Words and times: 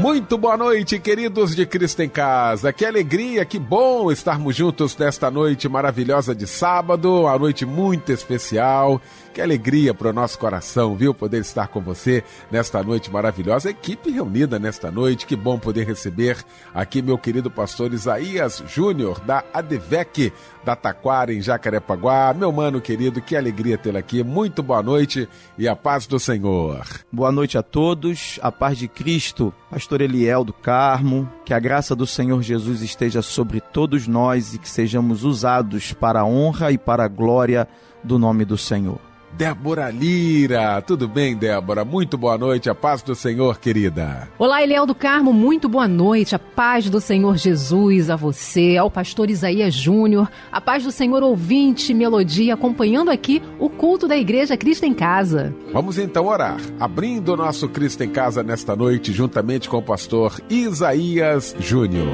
Muito 0.00 0.36
boa 0.36 0.58
noite, 0.58 0.98
queridos 0.98 1.56
de 1.56 1.64
Cristo 1.64 2.02
em 2.02 2.08
Casa. 2.08 2.70
Que 2.70 2.84
alegria, 2.84 3.46
que 3.46 3.58
bom 3.58 4.12
estarmos 4.12 4.54
juntos 4.54 4.94
nesta 4.96 5.30
noite 5.30 5.68
maravilhosa 5.70 6.34
de 6.34 6.46
sábado, 6.46 7.22
uma 7.22 7.38
noite 7.38 7.64
muito 7.64 8.12
especial. 8.12 9.00
Que 9.36 9.42
alegria 9.42 9.92
para 9.92 10.08
o 10.08 10.14
nosso 10.14 10.38
coração, 10.38 10.96
viu? 10.96 11.12
Poder 11.12 11.42
estar 11.42 11.68
com 11.68 11.78
você 11.78 12.24
nesta 12.50 12.82
noite 12.82 13.10
maravilhosa. 13.12 13.68
Equipe 13.68 14.10
reunida 14.10 14.58
nesta 14.58 14.90
noite. 14.90 15.26
Que 15.26 15.36
bom 15.36 15.58
poder 15.58 15.86
receber 15.86 16.38
aqui 16.72 17.02
meu 17.02 17.18
querido 17.18 17.50
pastor 17.50 17.92
Isaías 17.92 18.64
Júnior, 18.66 19.20
da 19.20 19.44
ADVEC, 19.52 20.32
da 20.64 20.74
Taquara, 20.74 21.34
em 21.34 21.42
Jacarepaguá. 21.42 22.32
Meu 22.32 22.50
mano 22.50 22.80
querido, 22.80 23.20
que 23.20 23.36
alegria 23.36 23.76
tê-lo 23.76 23.98
aqui. 23.98 24.24
Muito 24.24 24.62
boa 24.62 24.82
noite 24.82 25.28
e 25.58 25.68
a 25.68 25.76
paz 25.76 26.06
do 26.06 26.18
Senhor. 26.18 26.86
Boa 27.12 27.30
noite 27.30 27.58
a 27.58 27.62
todos, 27.62 28.40
a 28.42 28.50
paz 28.50 28.78
de 28.78 28.88
Cristo. 28.88 29.52
Pastor 29.70 30.00
Eliel 30.00 30.44
do 30.44 30.54
Carmo, 30.54 31.30
que 31.44 31.52
a 31.52 31.60
graça 31.60 31.94
do 31.94 32.06
Senhor 32.06 32.42
Jesus 32.42 32.80
esteja 32.80 33.20
sobre 33.20 33.60
todos 33.60 34.08
nós 34.08 34.54
e 34.54 34.58
que 34.58 34.68
sejamos 34.70 35.24
usados 35.24 35.92
para 35.92 36.20
a 36.20 36.24
honra 36.24 36.72
e 36.72 36.78
para 36.78 37.04
a 37.04 37.08
glória 37.08 37.68
do 38.02 38.18
nome 38.18 38.46
do 38.46 38.56
Senhor. 38.56 39.05
Débora 39.36 39.90
Lira. 39.90 40.80
Tudo 40.80 41.06
bem, 41.06 41.36
Débora? 41.36 41.84
Muito 41.84 42.16
boa 42.16 42.38
noite, 42.38 42.70
a 42.70 42.74
paz 42.74 43.02
do 43.02 43.14
Senhor, 43.14 43.58
querida. 43.58 44.28
Olá, 44.38 44.62
Eliel 44.62 44.86
do 44.86 44.94
Carmo, 44.94 45.30
muito 45.30 45.68
boa 45.68 45.86
noite, 45.86 46.34
a 46.34 46.38
paz 46.38 46.88
do 46.88 47.00
Senhor 47.02 47.36
Jesus 47.36 48.08
a 48.08 48.16
você, 48.16 48.78
ao 48.78 48.90
pastor 48.90 49.28
Isaías 49.28 49.74
Júnior, 49.74 50.30
a 50.50 50.58
paz 50.58 50.84
do 50.84 50.90
Senhor 50.90 51.22
ouvinte, 51.22 51.92
melodia, 51.92 52.54
acompanhando 52.54 53.10
aqui 53.10 53.42
o 53.58 53.68
culto 53.68 54.08
da 54.08 54.16
Igreja 54.16 54.56
Cristo 54.56 54.84
em 54.84 54.94
Casa. 54.94 55.54
Vamos 55.70 55.98
então 55.98 56.26
orar, 56.26 56.56
abrindo 56.80 57.34
o 57.34 57.36
nosso 57.36 57.68
Cristo 57.68 58.02
em 58.02 58.08
Casa 58.08 58.42
nesta 58.42 58.74
noite, 58.74 59.12
juntamente 59.12 59.68
com 59.68 59.76
o 59.76 59.82
pastor 59.82 60.40
Isaías 60.48 61.54
Júnior. 61.60 62.06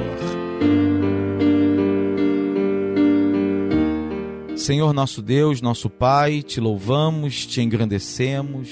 Senhor 4.63 4.93
nosso 4.95 5.21
Deus, 5.21 5.61
nosso 5.61 5.91
Pai, 5.91 6.41
te 6.41 6.61
louvamos, 6.61 7.47
te 7.47 7.61
engrandecemos. 7.61 8.71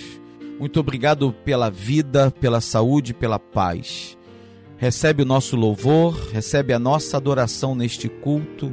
Muito 0.56 0.78
obrigado 0.78 1.32
pela 1.44 1.69
vida, 1.69 2.30
pela 2.30 2.60
saúde, 2.60 3.12
pela 3.12 3.41
paz. 3.41 4.16
Recebe 4.77 5.24
o 5.24 5.27
nosso 5.27 5.56
louvor, 5.56 6.14
recebe 6.30 6.72
a 6.72 6.78
nossa 6.78 7.16
adoração 7.16 7.74
neste 7.74 8.08
culto. 8.08 8.72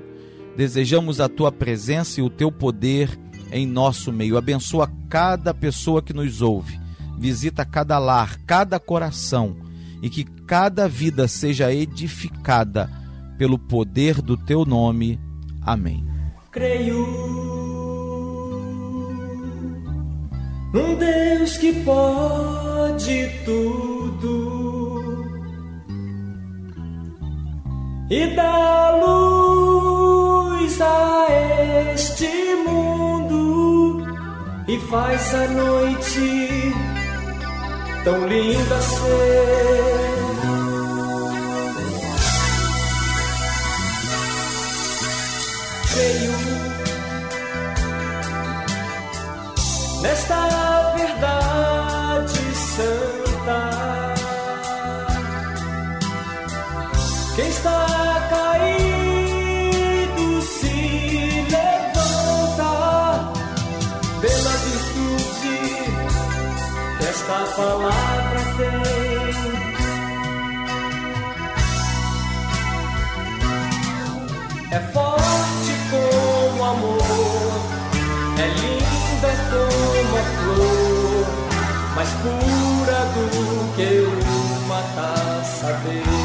Desejamos 0.56 1.20
a 1.20 1.28
tua 1.28 1.52
presença 1.52 2.20
e 2.20 2.24
o 2.24 2.30
teu 2.30 2.52
poder 2.52 3.10
em 3.52 3.66
nosso 3.66 4.14
meio. 4.14 4.38
Abençoa 4.38 4.88
cada 5.10 5.56
pessoa 5.56 6.04
que 6.04 6.14
nos 6.14 6.44
ouve. 6.44 6.80
Visita 7.18 7.66
cada 7.66 7.98
lar, 7.98 8.38
cada 8.46 8.80
coração 8.80 9.58
e 10.04 10.10
que 10.12 10.24
cada 10.24 10.88
vida 10.88 11.28
seja 11.28 11.74
edificada 11.74 12.92
pelo 13.40 13.58
poder 13.58 14.22
do 14.22 14.38
teu 14.38 14.64
nome. 14.64 15.20
Amém 15.64 16.17
creio 16.58 17.06
num 20.74 20.96
Deus 20.96 21.56
que 21.58 21.72
pode 21.84 23.30
tudo 23.46 24.34
e 28.10 28.26
dá 28.36 28.90
luz 29.04 30.82
a 30.82 31.28
este 31.94 32.28
mundo 32.68 34.04
e 34.68 34.80
faz 34.80 35.36
a 35.36 35.48
noite 35.50 36.74
tão 38.04 38.28
linda 38.28 38.82
ser. 38.82 39.78
creio 45.98 46.37
nesta 50.28 50.94
verdade 50.96 52.56
santa. 52.56 53.60
Quem 57.36 57.48
está 57.48 58.28
caído 58.30 59.22
se 60.42 61.46
levanta 61.50 62.72
pela 64.22 64.54
virtude 64.68 65.58
que 66.98 67.06
esta 67.06 67.40
palavra 67.56 68.42
tem. 68.58 69.08
É 74.70 74.80
forte 74.92 75.74
como 75.90 76.66
amor, 76.66 76.97
flor, 80.38 81.26
mais 81.96 82.10
pura 82.10 83.00
do 83.14 83.76
que 83.76 83.90
uma 84.66 84.82
taça 84.96 85.80
de 85.84 86.17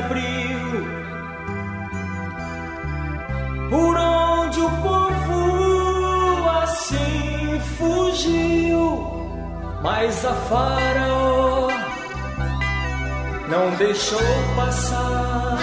se 0.00 0.04
abriu, 0.04 0.84
por 3.68 3.96
onde 3.96 4.60
o 4.60 4.70
povo 4.70 6.48
assim 6.62 7.60
fugiu, 7.76 8.82
mas 9.82 10.24
a 10.24 10.34
Faraó 10.34 11.68
não 13.48 13.70
deixou 13.76 14.20
passar. 14.56 15.58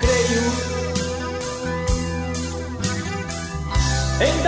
Creio 0.00 0.68
em 4.20 4.42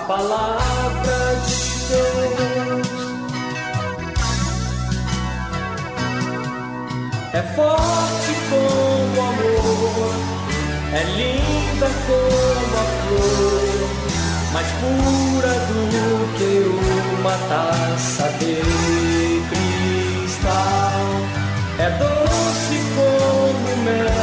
palavra 0.00 1.36
de 1.46 1.60
Deus. 1.88 2.88
É 7.32 7.42
forte 7.54 8.32
como 8.50 9.20
amor, 9.30 10.14
é 10.92 11.02
linda 11.04 11.88
como 12.06 12.76
a 12.76 12.86
flor, 13.00 13.88
mais 14.52 14.66
pura 14.80 15.54
do 15.68 15.82
que 16.36 16.52
uma 17.20 17.36
taça 17.48 18.26
de 18.40 18.54
cristal. 19.50 21.00
É 21.78 21.88
doce 21.98 22.78
como 22.94 23.70
mel, 23.84 24.19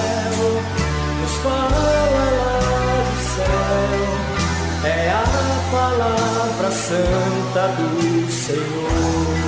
palavra 5.72 6.72
santa 6.72 7.68
do 7.78 8.32
Senhor. 8.32 9.47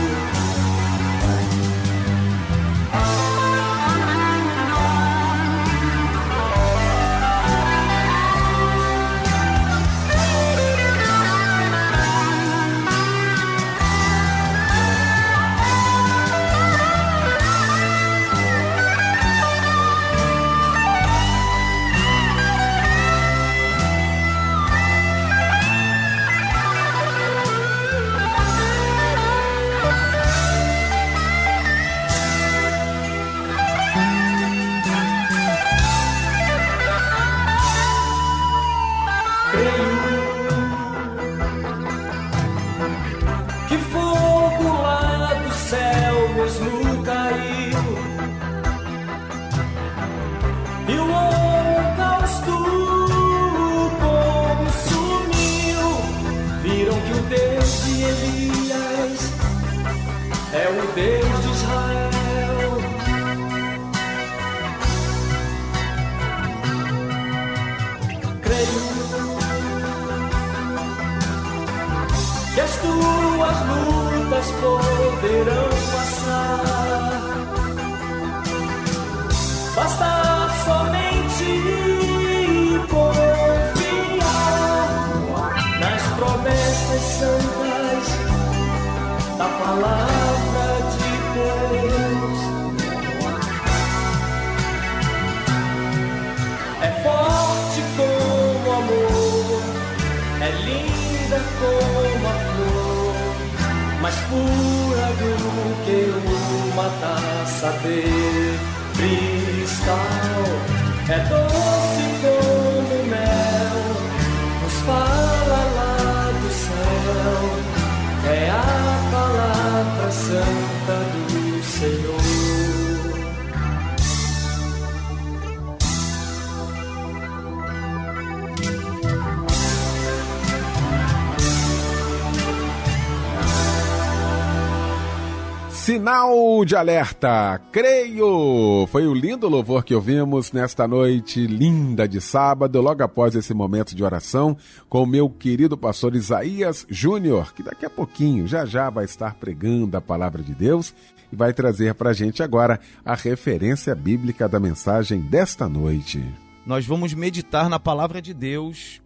Sinal 135.79 136.65
de 136.65 136.75
alerta, 136.75 137.59
creio! 137.71 138.85
Foi 138.91 139.07
o 139.07 139.13
lindo 139.13 139.47
louvor 139.47 139.83
que 139.83 139.95
ouvimos 139.95 140.51
nesta 140.51 140.85
noite 140.85 141.47
linda 141.47 142.05
de 142.05 142.19
sábado, 142.19 142.81
logo 142.81 143.01
após 143.01 143.33
esse 143.33 143.53
momento 143.53 143.95
de 143.95 144.03
oração, 144.03 144.57
com 144.89 145.01
o 145.01 145.07
meu 145.07 145.29
querido 145.29 145.77
pastor 145.77 146.15
Isaías 146.15 146.85
Júnior, 146.89 147.53
que 147.53 147.63
daqui 147.63 147.85
a 147.85 147.89
pouquinho, 147.89 148.45
já 148.45 148.65
já, 148.65 148.89
vai 148.89 149.05
estar 149.05 149.35
pregando 149.35 149.95
a 149.95 150.01
palavra 150.01 150.43
de 150.43 150.53
Deus 150.53 150.93
e 151.31 151.35
vai 151.35 151.53
trazer 151.53 151.95
para 151.95 152.09
a 152.09 152.13
gente 152.13 152.43
agora 152.43 152.79
a 153.03 153.15
referência 153.15 153.95
bíblica 153.95 154.49
da 154.49 154.59
mensagem 154.59 155.21
desta 155.21 155.67
noite. 155.67 156.21
Nós 156.65 156.85
vamos 156.85 157.13
meditar 157.13 157.69
na 157.69 157.79
palavra 157.79 158.21
de 158.21 158.33
Deus 158.33 159.01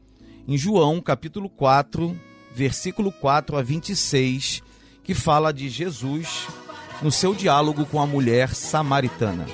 em 0.48 0.58
João, 0.58 1.00
capítulo 1.00 1.50
4, 1.50 2.20
versículo 2.54 3.12
4 3.12 3.58
a 3.58 3.62
26, 3.62 4.64
que 5.04 5.14
fala 5.14 5.54
de 5.54 5.70
Jesus 5.70 6.48
no 7.04 7.12
seu 7.12 7.36
diálogo 7.36 7.86
com 7.86 8.00
a 8.00 8.08
mulher 8.08 8.56
samaritana. 8.56 9.46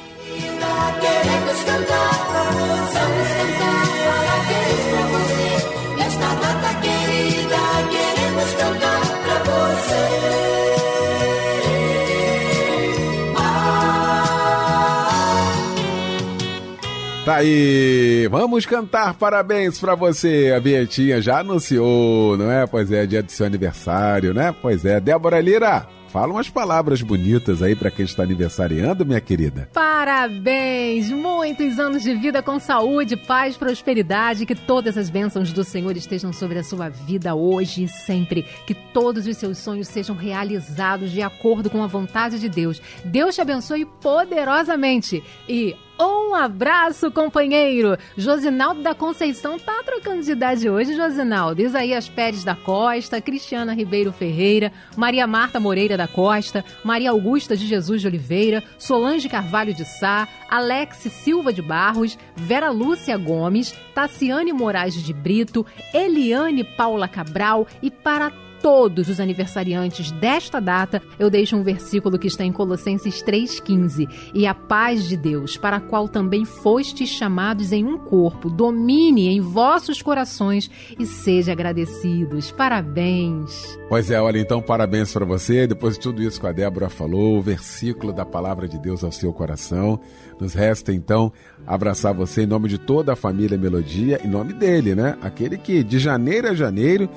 Tá 17.25 17.35
aí, 17.35 18.27
vamos 18.31 18.65
cantar 18.65 19.13
parabéns 19.13 19.79
pra 19.79 19.93
você. 19.93 20.51
A 20.55 20.59
Bietinha 20.59 21.21
já 21.21 21.41
anunciou, 21.41 22.35
não 22.37 22.51
é? 22.51 22.65
Pois 22.65 22.91
é, 22.91 23.05
dia 23.05 23.21
do 23.21 23.31
seu 23.31 23.45
aniversário, 23.45 24.33
né? 24.33 24.53
Pois 24.61 24.83
é, 24.83 24.99
Débora 24.99 25.39
Lira. 25.39 25.98
Fala 26.11 26.33
umas 26.33 26.49
palavras 26.49 27.03
bonitas 27.03 27.61
aí 27.61 27.75
para 27.75 27.91
quem 27.91 28.03
está 28.03 28.23
aniversariando, 28.23 29.05
minha 29.05 29.21
querida. 29.21 29.69
Parabéns! 29.71 31.11
Muitos 31.11 31.77
anos 31.77 32.01
de 32.01 32.15
vida 32.15 32.41
com 32.41 32.59
saúde, 32.59 33.15
paz, 33.15 33.55
prosperidade. 33.55 34.43
Que 34.45 34.55
todas 34.55 34.97
as 34.97 35.07
bênçãos 35.07 35.53
do 35.53 35.63
Senhor 35.63 35.95
estejam 35.95 36.33
sobre 36.33 36.57
a 36.57 36.63
sua 36.63 36.89
vida 36.89 37.35
hoje 37.35 37.83
e 37.83 37.87
sempre. 37.87 38.43
Que 38.65 38.73
todos 38.73 39.27
os 39.27 39.37
seus 39.37 39.59
sonhos 39.59 39.87
sejam 39.87 40.15
realizados 40.15 41.11
de 41.11 41.21
acordo 41.21 41.69
com 41.69 41.83
a 41.83 41.87
vontade 41.87 42.39
de 42.39 42.49
Deus. 42.49 42.81
Deus 43.05 43.35
te 43.35 43.41
abençoe 43.41 43.85
poderosamente. 43.85 45.23
E 45.47 45.75
um 46.07 46.35
abraço, 46.35 47.11
companheiro! 47.11 47.97
Josinaldo 48.15 48.81
da 48.81 48.93
Conceição 48.93 49.57
tá 49.57 49.81
trocando 49.83 50.23
de 50.23 50.31
idade 50.31 50.69
hoje, 50.69 50.95
Josinaldo. 50.95 51.61
Isaías 51.61 52.07
Pérez 52.07 52.43
da 52.43 52.55
Costa, 52.55 53.19
Cristiana 53.19 53.73
Ribeiro 53.73 54.11
Ferreira, 54.11 54.71
Maria 54.95 55.25
Marta 55.25 55.59
Moreira 55.59 55.97
da 55.97 56.07
Costa, 56.07 56.63
Maria 56.83 57.09
Augusta 57.09 57.57
de 57.57 57.65
Jesus 57.65 58.01
de 58.01 58.07
Oliveira, 58.07 58.63
Solange 58.77 59.27
Carvalho 59.27 59.73
de 59.73 59.83
Sá, 59.85 60.27
Alex 60.49 60.97
Silva 61.11 61.51
de 61.51 61.61
Barros, 61.61 62.17
Vera 62.35 62.69
Lúcia 62.69 63.17
Gomes, 63.17 63.73
Tassiane 63.93 64.53
Moraes 64.53 64.93
de 64.93 65.13
Brito, 65.13 65.65
Eliane 65.93 66.63
Paula 66.63 67.07
Cabral 67.07 67.67
e 67.81 67.89
para 67.89 68.31
todos 68.61 69.09
os 69.09 69.19
aniversariantes 69.19 70.11
desta 70.11 70.59
data, 70.59 71.01
eu 71.17 71.29
deixo 71.29 71.55
um 71.55 71.63
versículo 71.63 72.17
que 72.17 72.27
está 72.27 72.43
em 72.43 72.51
Colossenses 72.51 73.23
3,15. 73.23 74.07
E 74.33 74.45
a 74.45 74.53
paz 74.53 75.07
de 75.07 75.17
Deus, 75.17 75.57
para 75.57 75.77
a 75.77 75.81
qual 75.81 76.07
também 76.07 76.45
fostes 76.45 77.09
chamados 77.09 77.71
em 77.71 77.83
um 77.83 77.97
corpo, 77.97 78.49
domine 78.49 79.29
em 79.29 79.41
vossos 79.41 80.01
corações 80.01 80.69
e 80.97 81.05
seja 81.05 81.51
agradecidos. 81.51 82.51
Parabéns! 82.51 83.77
Pois 83.87 84.11
é, 84.11 84.21
olha, 84.21 84.39
então 84.39 84.61
parabéns 84.61 85.11
para 85.11 85.25
você. 85.25 85.65
Depois 85.65 85.95
de 85.95 86.01
tudo 86.01 86.21
isso 86.21 86.39
que 86.39 86.47
a 86.47 86.51
Débora 86.51 86.89
falou, 86.89 87.37
o 87.37 87.41
versículo 87.41 88.13
da 88.13 88.25
palavra 88.25 88.67
de 88.67 88.77
Deus 88.77 89.03
ao 89.03 89.11
seu 89.11 89.33
coração. 89.33 89.99
Nos 90.39 90.53
resta 90.53 90.93
então 90.93 91.33
abraçar 91.67 92.13
você 92.13 92.43
em 92.43 92.47
nome 92.47 92.69
de 92.69 92.77
toda 92.77 93.13
a 93.13 93.15
família 93.15 93.57
Melodia, 93.57 94.21
em 94.23 94.27
nome 94.27 94.53
dele, 94.53 94.95
né? 94.95 95.17
Aquele 95.21 95.57
que 95.57 95.83
de 95.83 95.99
janeiro 95.99 96.49
a 96.49 96.53
janeiro 96.53 97.09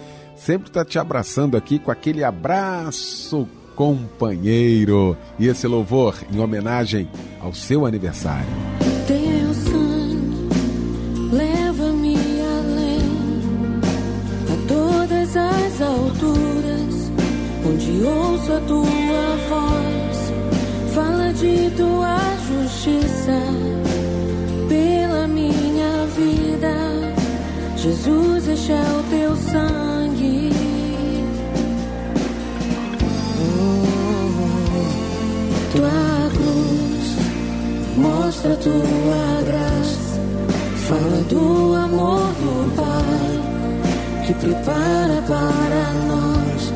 sempre 0.45 0.69
está 0.69 0.85
te 0.85 0.99
abraçando 0.99 1.57
aqui 1.57 1.79
com 1.79 1.91
aquele 1.91 2.25
abraço 2.25 3.49
companheiro. 3.77 5.17
E 5.39 5.47
esse 5.47 5.69
louvor 5.69 6.17
em 6.33 6.41
homenagem 6.41 7.09
ao 7.41 7.55
seu 7.55 7.87
aniversário. 7.87 8.49
Teu 9.07 9.55
sangue 9.55 10.49
leva-me 11.31 12.17
além 12.59 13.81
a 14.51 14.67
todas 14.67 15.37
as 15.37 15.81
alturas, 15.81 17.13
onde 17.65 18.03
ouço 18.03 18.53
a 18.53 18.61
tua 18.63 19.37
voz, 19.49 20.33
fala 20.93 21.33
de 21.35 21.71
tua 21.77 22.19
justiça 22.49 23.41
pela 24.69 25.29
minha 25.29 26.07
vida. 26.17 26.75
Jesus, 27.77 28.49
este 28.49 28.73
é 28.73 28.83
o 28.83 29.03
teu 29.09 29.37
sangue. 29.37 30.02
Tua 35.73 36.31
cruz 36.35 37.17
mostra 37.97 38.55
tua 38.57 39.43
graça, 39.47 40.21
fala 40.87 41.23
do 41.31 41.75
amor 41.75 42.33
do 42.35 42.77
Pai 42.77 44.27
que 44.27 44.35
prepara 44.35 45.23
para 45.27 45.93
nós 46.07 46.73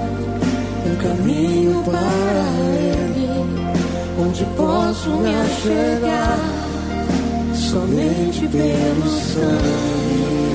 um 0.87 0.97
caminho 0.97 1.83
para 1.85 2.01
Ele, 2.73 3.29
onde 4.19 4.45
posso 4.57 5.11
me 5.11 5.35
achegar 5.35 6.39
somente 7.55 8.49
pelo 8.49 9.11
sangue. 9.21 10.46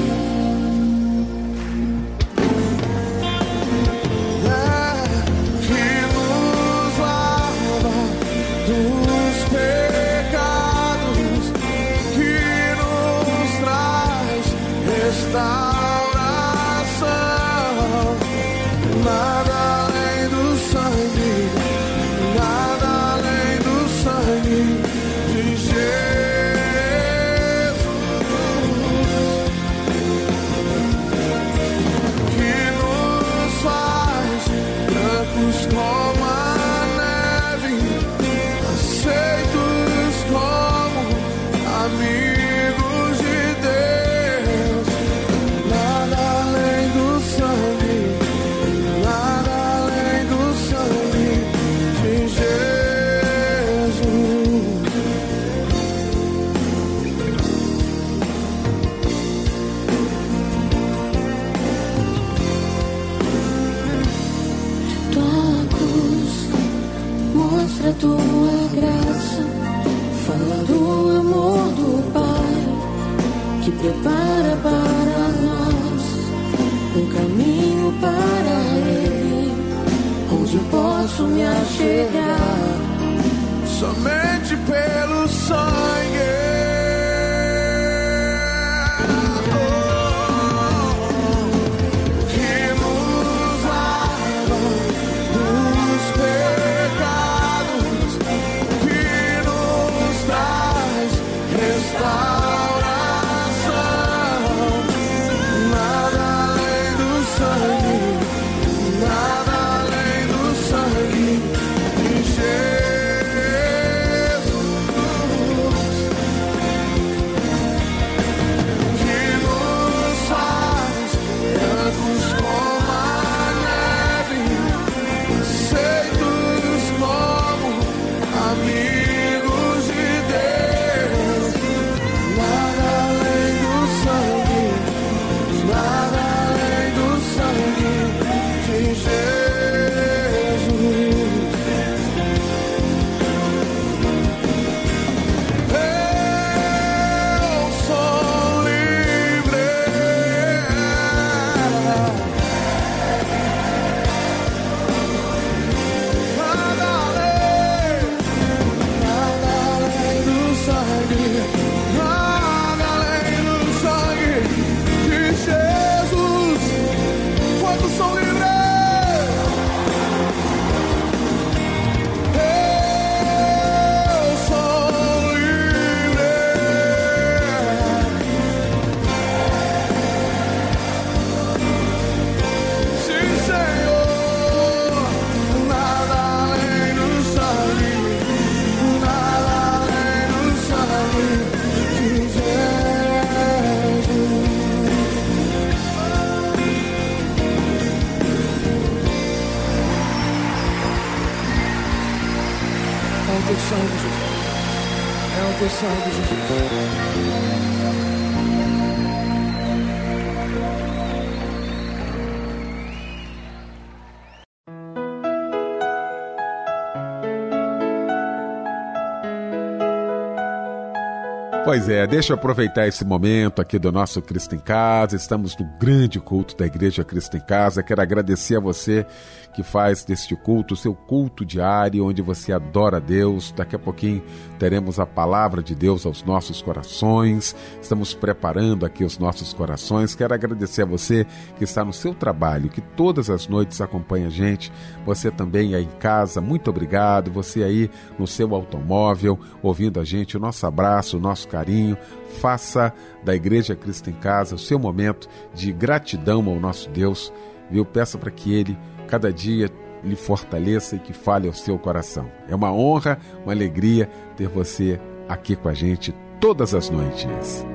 Pois 221.72 221.88
é, 221.88 222.06
deixa 222.06 222.34
eu 222.34 222.36
aproveitar 222.36 222.86
esse 222.86 223.06
momento 223.06 223.62
aqui 223.62 223.80
do 223.80 223.94
nosso 223.94 224.22
Cristo 224.22 224.54
em 224.54 224.60
Casa. 224.60 225.16
Estamos 225.16 225.56
no 225.56 225.64
grande 225.80 226.20
culto 226.20 226.54
da 226.58 226.66
Igreja 226.66 227.02
Cristo 227.02 227.38
em 227.38 227.40
Casa. 227.40 227.82
Quero 227.82 228.02
agradecer 228.02 228.58
a 228.58 228.60
você 228.60 229.06
que 229.54 229.64
faz 229.64 230.04
deste 230.04 230.36
culto 230.36 230.76
seu 230.76 230.94
culto 230.94 231.46
diário, 231.46 232.06
onde 232.06 232.22
você 232.22 232.52
adora 232.52 233.00
Deus. 233.00 233.52
Daqui 233.52 233.76
a 233.76 233.80
pouquinho 233.80 234.24
teremos 234.58 235.00
a 235.00 235.06
palavra 235.06 235.62
de 235.62 235.76
Deus 235.76 236.06
aos 236.06 236.24
nossos 236.24 236.62
corações. 236.62 237.56
Estamos 237.82 238.14
preparando 238.14 238.86
aqui 238.86 239.04
os 239.04 239.18
nossos 239.18 239.54
corações. 239.54 240.16
Quero 240.16 240.34
agradecer 240.34 240.84
a 240.84 240.86
você 240.86 241.26
que 241.58 241.64
está 241.64 241.84
no 241.84 241.94
seu 241.94 242.14
trabalho, 242.14 242.70
que 242.70 242.82
todas 242.82 243.30
as 243.30 243.48
noites 243.48 243.82
acompanha 243.82 244.28
a 244.28 244.32
gente. 244.32 244.72
Você 245.06 245.30
também 245.30 245.76
aí 245.76 245.84
em 245.84 246.00
casa, 246.00 246.42
muito 246.42 246.70
obrigado. 246.70 247.32
Você 247.32 247.64
aí 247.64 247.90
no 248.18 248.28
seu 248.28 248.54
automóvel, 248.56 249.40
ouvindo 249.62 250.00
a 250.00 250.04
gente, 250.04 250.38
o 250.38 250.40
nosso 250.40 250.66
abraço, 250.66 251.18
o 251.18 251.22
nosso 251.22 251.48
carinho. 251.48 251.98
Faça 252.40 252.94
da 253.24 253.36
Igreja 253.36 253.76
Cristo 253.76 254.10
em 254.10 254.14
Casa 254.14 254.56
o 254.56 254.60
seu 254.60 254.80
momento 254.80 255.28
de 255.54 255.72
gratidão 255.72 256.48
ao 256.48 256.60
nosso 256.60 256.90
Deus. 256.90 257.32
Viu? 257.70 257.86
Peça 257.86 258.18
para 258.18 258.32
que 258.32 258.54
Ele, 258.54 258.78
cada 259.12 259.32
dia, 259.32 259.70
lhe 260.02 260.16
fortaleça 260.16 260.96
e 260.96 261.00
que 261.00 261.12
fale 261.12 261.46
ao 261.46 261.54
seu 261.54 261.78
coração. 261.78 262.32
É 262.48 262.56
uma 262.56 262.72
honra, 262.72 263.20
uma 263.44 263.52
alegria 263.52 264.10
ter 264.38 264.48
você 264.48 265.00
aqui 265.28 265.54
com 265.54 265.68
a 265.68 265.74
gente 265.74 266.16
todas 266.40 266.74
as 266.74 266.90
noites. 266.90 267.66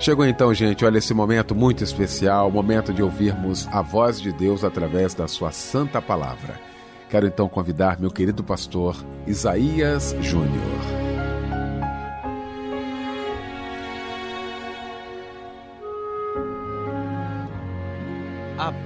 Chegou 0.00 0.26
então, 0.26 0.52
gente, 0.52 0.84
olha 0.84 0.98
esse 0.98 1.14
momento 1.14 1.54
muito 1.54 1.82
especial, 1.82 2.50
momento 2.50 2.92
de 2.92 3.02
ouvirmos 3.02 3.66
a 3.70 3.80
voz 3.80 4.20
de 4.20 4.32
Deus 4.32 4.64
através 4.64 5.14
da 5.14 5.28
sua 5.28 5.52
santa 5.52 6.02
palavra. 6.02 6.60
Quero 7.08 7.26
então 7.26 7.48
convidar 7.48 7.98
meu 7.98 8.10
querido 8.10 8.42
pastor 8.42 8.96
Isaías 9.26 10.14
Júnior. 10.20 11.05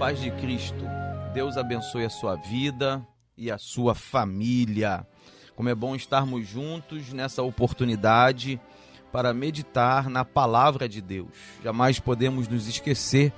Paz 0.00 0.18
de 0.18 0.30
Cristo. 0.30 0.82
Deus 1.34 1.58
abençoe 1.58 2.06
a 2.06 2.08
sua 2.08 2.34
vida 2.34 3.06
e 3.36 3.50
a 3.50 3.58
sua 3.58 3.94
família. 3.94 5.06
Como 5.54 5.68
é 5.68 5.74
bom 5.74 5.94
estarmos 5.94 6.48
juntos 6.48 7.12
nessa 7.12 7.42
oportunidade 7.42 8.58
para 9.12 9.34
meditar 9.34 10.08
na 10.08 10.24
palavra 10.24 10.88
de 10.88 11.02
Deus. 11.02 11.28
Jamais 11.62 12.00
podemos 12.00 12.48
nos 12.48 12.66
esquecer 12.66 13.30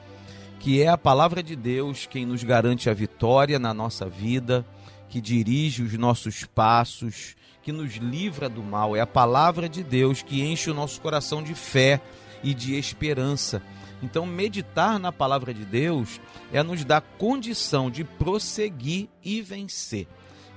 que 0.60 0.80
é 0.80 0.86
a 0.86 0.96
palavra 0.96 1.42
de 1.42 1.56
Deus 1.56 2.06
quem 2.06 2.24
nos 2.24 2.44
garante 2.44 2.88
a 2.88 2.94
vitória 2.94 3.58
na 3.58 3.74
nossa 3.74 4.08
vida, 4.08 4.64
que 5.08 5.20
dirige 5.20 5.82
os 5.82 5.94
nossos 5.94 6.44
passos, 6.44 7.34
que 7.60 7.72
nos 7.72 7.96
livra 7.96 8.48
do 8.48 8.62
mal. 8.62 8.94
É 8.94 9.00
a 9.00 9.06
palavra 9.06 9.68
de 9.68 9.82
Deus 9.82 10.22
que 10.22 10.44
enche 10.44 10.70
o 10.70 10.74
nosso 10.74 11.00
coração 11.00 11.42
de 11.42 11.56
fé 11.56 12.00
e 12.40 12.54
de 12.54 12.76
esperança. 12.78 13.60
Então, 14.02 14.26
meditar 14.26 14.98
na 14.98 15.12
palavra 15.12 15.54
de 15.54 15.64
Deus 15.64 16.20
é 16.52 16.62
nos 16.62 16.84
dar 16.84 17.00
condição 17.00 17.90
de 17.90 18.04
prosseguir 18.04 19.08
e 19.22 19.40
vencer. 19.40 20.08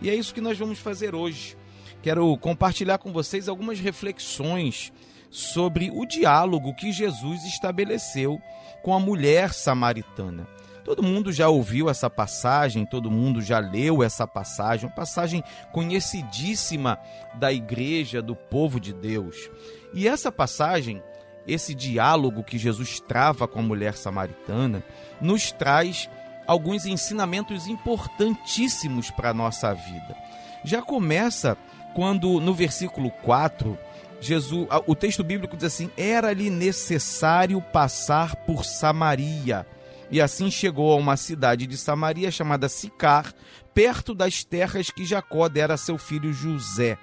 E 0.01 0.09
é 0.09 0.15
isso 0.15 0.33
que 0.33 0.41
nós 0.41 0.57
vamos 0.57 0.79
fazer 0.79 1.13
hoje. 1.13 1.57
Quero 2.01 2.35
compartilhar 2.37 2.97
com 2.97 3.11
vocês 3.11 3.47
algumas 3.47 3.79
reflexões 3.79 4.91
sobre 5.29 5.91
o 5.93 6.05
diálogo 6.05 6.73
que 6.75 6.91
Jesus 6.91 7.43
estabeleceu 7.45 8.39
com 8.81 8.93
a 8.93 8.99
mulher 8.99 9.53
samaritana. 9.53 10.47
Todo 10.83 11.01
mundo 11.01 11.33
já 11.33 11.49
ouviu 11.49 11.89
essa 11.89 12.07
passagem, 12.11 12.85
todo 12.85 13.09
mundo 13.09 13.41
já 13.41 13.57
leu 13.57 14.03
essa 14.03 14.27
passagem, 14.27 14.87
uma 14.87 14.95
passagem 14.95 15.43
conhecidíssima 15.71 16.99
da 17.33 17.51
igreja, 17.51 18.21
do 18.21 18.35
povo 18.35 18.79
de 18.79 18.93
Deus. 18.93 19.49
E 19.95 20.07
essa 20.07 20.31
passagem, 20.31 21.01
esse 21.47 21.73
diálogo 21.75 22.43
que 22.43 22.57
Jesus 22.57 22.99
trava 22.99 23.47
com 23.47 23.59
a 23.59 23.63
mulher 23.63 23.95
samaritana, 23.95 24.83
nos 25.21 25.51
traz 25.51 26.09
alguns 26.47 26.85
ensinamentos 26.85 27.67
importantíssimos 27.67 29.09
para 29.11 29.29
a 29.29 29.33
nossa 29.33 29.73
vida. 29.73 30.15
Já 30.63 30.81
começa 30.81 31.57
quando 31.93 32.39
no 32.39 32.53
versículo 32.53 33.09
4, 33.23 33.77
Jesus, 34.19 34.67
o 34.87 34.95
texto 34.95 35.23
bíblico 35.23 35.55
diz 35.55 35.65
assim: 35.65 35.89
"Era-lhe 35.95 36.49
necessário 36.49 37.61
passar 37.61 38.35
por 38.35 38.65
Samaria". 38.65 39.65
E 40.09 40.21
assim 40.21 40.51
chegou 40.51 40.93
a 40.93 40.95
uma 40.95 41.17
cidade 41.17 41.65
de 41.65 41.77
Samaria 41.77 42.29
chamada 42.29 42.69
Sicar, 42.69 43.33
perto 43.73 44.13
das 44.13 44.43
terras 44.43 44.89
que 44.89 45.05
Jacó 45.05 45.49
dera 45.49 45.73
a 45.73 45.77
seu 45.77 45.97
filho 45.97 46.31
José. 46.31 46.97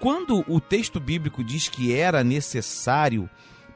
quando 0.00 0.44
o 0.46 0.60
texto 0.60 1.00
bíblico 1.00 1.42
diz 1.42 1.68
que 1.68 1.92
era 1.92 2.22
necessário 2.22 3.28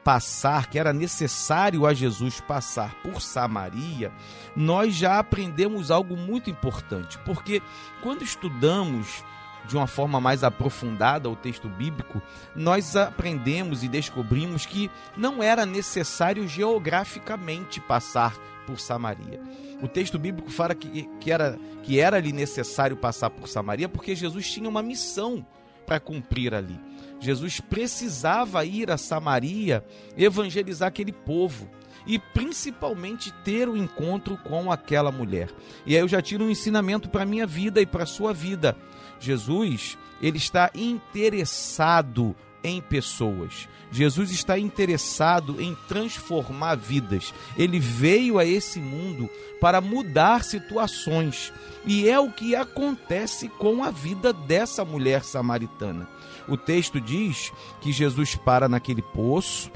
passar, 0.05 0.69
que 0.69 0.79
era 0.79 0.93
necessário 0.93 1.87
a 1.87 1.95
Jesus 1.95 2.41
passar 2.41 2.95
por 3.03 3.21
Samaria, 3.21 4.13
nós 4.57 4.95
já 4.95 5.19
aprendemos 5.19 5.91
algo 5.91 6.17
muito 6.17 6.51
importante, 6.51 7.19
porque 7.25 7.63
quando 8.03 8.23
estudamos 8.23 9.23
de 9.67 9.77
uma 9.77 9.87
forma 9.87 10.21
mais 10.21 10.43
aprofundada 10.43 11.31
o 11.31 11.37
texto 11.37 11.69
bíblico, 11.69 12.21
nós 12.55 12.97
aprendemos 12.97 13.83
e 13.85 13.89
descobrimos 13.89 14.67
que 14.67 14.91
não 15.17 15.43
era 15.43 15.65
necessário 15.65 16.49
geograficamente 16.49 17.81
passar 17.81 18.37
por 18.67 18.81
Samaria. 18.81 19.41
O 19.81 19.89
texto 19.89 20.19
bíblico 20.19 20.51
fala 20.51 20.75
que, 20.75 21.09
que, 21.21 21.31
era, 21.31 21.59
que 21.83 21.99
era 22.01 22.17
ali 22.17 22.33
necessário 22.33 22.97
passar 22.97 23.31
por 23.31 23.49
Samaria 23.49 23.89
porque 23.89 24.15
Jesus 24.15 24.51
tinha 24.51 24.69
uma 24.69 24.83
missão 24.83 25.45
para 25.87 26.01
cumprir 26.01 26.55
ali. 26.55 26.79
Jesus 27.23 27.61
precisava 27.61 28.65
ir 28.65 28.91
a 28.91 28.99
Samaria 28.99 29.85
evangelizar 30.17 30.89
aquele 30.89 31.13
povo 31.13 31.71
e 32.05 32.19
principalmente 32.19 33.33
ter 33.45 33.69
o 33.69 33.73
um 33.73 33.77
encontro 33.77 34.37
com 34.39 34.73
aquela 34.73 35.13
mulher. 35.13 35.49
E 35.87 35.95
aí 35.95 36.03
eu 36.03 36.09
já 36.09 36.21
tiro 36.21 36.45
um 36.45 36.51
ensinamento 36.51 37.09
para 37.09 37.23
a 37.23 37.27
minha 37.27 37.47
vida 37.47 37.81
e 37.81 37.87
para 37.87 38.03
a 38.03 38.07
sua 38.07 38.33
vida. 38.33 38.77
Jesus, 39.21 39.97
ele 40.21 40.37
está 40.37 40.69
interessado 40.75 42.35
em 42.65 42.81
pessoas. 42.81 43.69
Jesus 43.93 44.31
está 44.31 44.59
interessado 44.59 45.61
em 45.61 45.77
transformar 45.87 46.77
vidas. 46.77 47.33
Ele 47.57 47.79
veio 47.79 48.39
a 48.39 48.45
esse 48.45 48.81
mundo 48.81 49.31
para 49.61 49.81
mudar 49.81 50.43
situações. 50.43 51.53
E 51.85 52.09
é 52.09 52.19
o 52.19 52.33
que 52.33 52.57
acontece 52.57 53.49
com 53.49 53.85
a 53.85 53.91
vida 53.91 54.33
dessa 54.33 54.85
mulher 54.85 55.23
samaritana. 55.23 56.09
O 56.49 56.57
texto 56.57 57.01
diz 57.01 57.53
que 57.81 57.93
Jesus 57.93 58.35
para 58.35 58.69
naquele 58.69 59.03
poço 59.03 59.71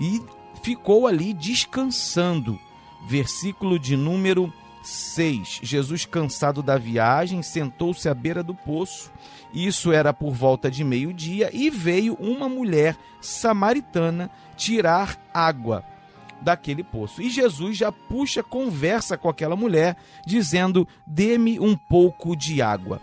e 0.00 0.22
ficou 0.62 1.06
ali 1.06 1.32
descansando. 1.32 2.58
Versículo 3.06 3.78
de 3.78 3.96
número 3.96 4.52
6. 4.82 5.60
Jesus, 5.62 6.04
cansado 6.04 6.62
da 6.62 6.76
viagem, 6.76 7.42
sentou-se 7.42 8.08
à 8.08 8.14
beira 8.14 8.42
do 8.42 8.54
poço. 8.54 9.10
Isso 9.52 9.92
era 9.92 10.12
por 10.12 10.32
volta 10.32 10.70
de 10.70 10.82
meio-dia 10.82 11.50
e 11.52 11.70
veio 11.70 12.14
uma 12.14 12.48
mulher 12.48 12.96
samaritana 13.20 14.30
tirar 14.56 15.18
água 15.32 15.84
daquele 16.40 16.82
poço. 16.82 17.22
E 17.22 17.30
Jesus 17.30 17.76
já 17.76 17.90
puxa 17.90 18.42
conversa 18.42 19.16
com 19.16 19.28
aquela 19.28 19.56
mulher, 19.56 19.96
dizendo: 20.26 20.86
Dê-me 21.06 21.58
um 21.58 21.76
pouco 21.76 22.36
de 22.36 22.60
água. 22.60 23.00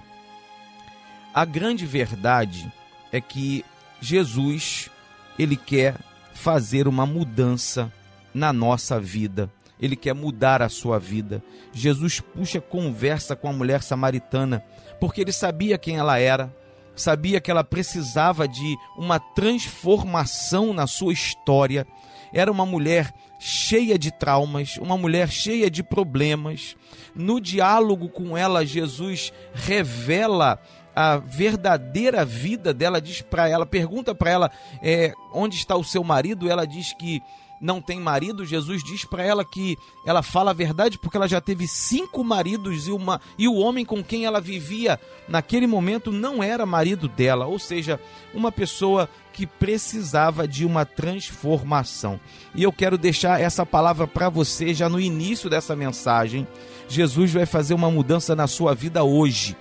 A 1.33 1.45
grande 1.45 1.85
verdade 1.85 2.71
é 3.11 3.19
que 3.19 3.65
Jesus, 3.99 4.89
ele 5.37 5.55
quer 5.55 5.95
fazer 6.33 6.87
uma 6.87 7.05
mudança 7.05 7.91
na 8.33 8.51
nossa 8.51 8.99
vida. 8.99 9.49
Ele 9.79 9.95
quer 9.95 10.13
mudar 10.13 10.61
a 10.61 10.69
sua 10.69 10.99
vida. 10.99 11.43
Jesus 11.73 12.19
puxa 12.19 12.61
conversa 12.61 13.35
com 13.35 13.49
a 13.49 13.53
mulher 13.53 13.81
samaritana, 13.81 14.63
porque 14.99 15.21
ele 15.21 15.31
sabia 15.31 15.77
quem 15.77 15.97
ela 15.97 16.19
era, 16.19 16.55
sabia 16.95 17.41
que 17.41 17.49
ela 17.49 17.63
precisava 17.63 18.47
de 18.47 18.77
uma 18.97 19.19
transformação 19.19 20.73
na 20.73 20.85
sua 20.85 21.13
história. 21.13 21.85
Era 22.31 22.51
uma 22.51 22.65
mulher 22.65 23.13
cheia 23.39 23.97
de 23.97 24.11
traumas, 24.11 24.77
uma 24.77 24.95
mulher 24.95 25.29
cheia 25.29 25.69
de 25.69 25.81
problemas. 25.81 26.75
No 27.15 27.41
diálogo 27.41 28.07
com 28.07 28.37
ela, 28.37 28.63
Jesus 28.63 29.33
revela 29.53 30.59
a 30.95 31.17
verdadeira 31.17 32.25
vida 32.25 32.73
dela, 32.73 33.01
diz 33.01 33.21
para 33.21 33.47
ela, 33.47 33.65
pergunta 33.65 34.13
para 34.13 34.31
ela 34.31 34.51
é, 34.81 35.13
onde 35.33 35.55
está 35.55 35.75
o 35.75 35.83
seu 35.83 36.03
marido, 36.03 36.49
ela 36.49 36.65
diz 36.65 36.93
que 36.93 37.21
não 37.61 37.79
tem 37.79 37.99
marido, 37.99 38.43
Jesus 38.43 38.83
diz 38.83 39.05
para 39.05 39.23
ela 39.23 39.45
que 39.45 39.77
ela 40.03 40.23
fala 40.23 40.49
a 40.49 40.53
verdade 40.53 40.97
porque 40.97 41.15
ela 41.15 41.27
já 41.27 41.39
teve 41.39 41.67
cinco 41.67 42.23
maridos 42.23 42.87
e, 42.87 42.91
uma, 42.91 43.21
e 43.37 43.47
o 43.47 43.53
homem 43.53 43.85
com 43.85 44.03
quem 44.03 44.25
ela 44.25 44.41
vivia 44.41 44.99
naquele 45.27 45.67
momento 45.67 46.11
não 46.11 46.41
era 46.41 46.65
marido 46.65 47.07
dela, 47.07 47.45
ou 47.45 47.59
seja, 47.59 47.99
uma 48.33 48.51
pessoa 48.51 49.07
que 49.31 49.45
precisava 49.45 50.47
de 50.47 50.65
uma 50.65 50.85
transformação. 50.85 52.19
E 52.55 52.63
eu 52.63 52.73
quero 52.73 52.97
deixar 52.97 53.39
essa 53.39 53.65
palavra 53.65 54.07
para 54.07 54.27
você 54.27 54.73
já 54.73 54.89
no 54.89 54.99
início 54.99 55.49
dessa 55.49 55.75
mensagem. 55.75 56.47
Jesus 56.89 57.31
vai 57.31 57.45
fazer 57.45 57.75
uma 57.75 57.91
mudança 57.91 58.35
na 58.35 58.47
sua 58.47 58.73
vida 58.73 59.03
hoje. 59.03 59.55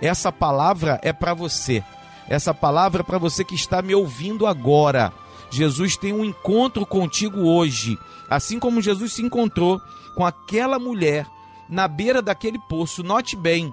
Essa 0.00 0.30
palavra 0.32 0.98
é 1.02 1.12
para 1.12 1.34
você. 1.34 1.82
Essa 2.28 2.54
palavra 2.54 3.02
é 3.02 3.04
para 3.04 3.18
você 3.18 3.44
que 3.44 3.54
está 3.54 3.82
me 3.82 3.94
ouvindo 3.94 4.46
agora. 4.46 5.12
Jesus 5.50 5.96
tem 5.96 6.12
um 6.12 6.24
encontro 6.24 6.84
contigo 6.84 7.40
hoje, 7.40 7.98
assim 8.28 8.58
como 8.58 8.82
Jesus 8.82 9.12
se 9.12 9.22
encontrou 9.22 9.80
com 10.16 10.24
aquela 10.24 10.78
mulher 10.78 11.26
na 11.68 11.86
beira 11.86 12.20
daquele 12.20 12.58
poço. 12.58 13.02
Note 13.02 13.36
bem, 13.36 13.72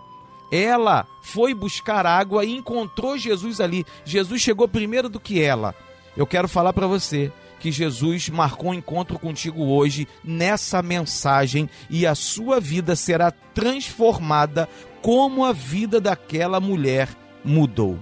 ela 0.52 1.08
foi 1.22 1.54
buscar 1.54 2.06
água 2.06 2.44
e 2.44 2.52
encontrou 2.52 3.18
Jesus 3.18 3.62
ali. 3.62 3.86
Jesus 4.04 4.42
chegou 4.42 4.68
primeiro 4.68 5.08
do 5.08 5.20
que 5.20 5.42
ela. 5.42 5.74
Eu 6.16 6.28
quero 6.28 6.48
falar 6.48 6.74
para 6.74 6.88
você 6.88 7.32
que 7.60 7.72
Jesus 7.72 8.28
marcou 8.28 8.72
um 8.72 8.74
encontro 8.74 9.18
contigo 9.20 9.64
hoje 9.64 10.08
nessa 10.24 10.82
mensagem 10.82 11.70
e 11.90 12.06
a 12.06 12.16
sua 12.16 12.60
vida 12.60 12.96
será 12.96 13.32
transformada 13.32 14.68
como 15.02 15.46
a 15.46 15.52
vida 15.52 16.00
daquela 16.00 16.60
mulher 16.60 17.10
mudou. 17.44 17.98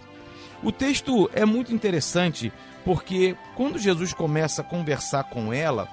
O 0.61 0.71
texto 0.71 1.29
é 1.33 1.45
muito 1.45 1.73
interessante 1.73 2.51
porque 2.83 3.35
quando 3.55 3.79
Jesus 3.79 4.13
começa 4.13 4.61
a 4.61 4.65
conversar 4.65 5.23
com 5.25 5.53
ela, 5.53 5.87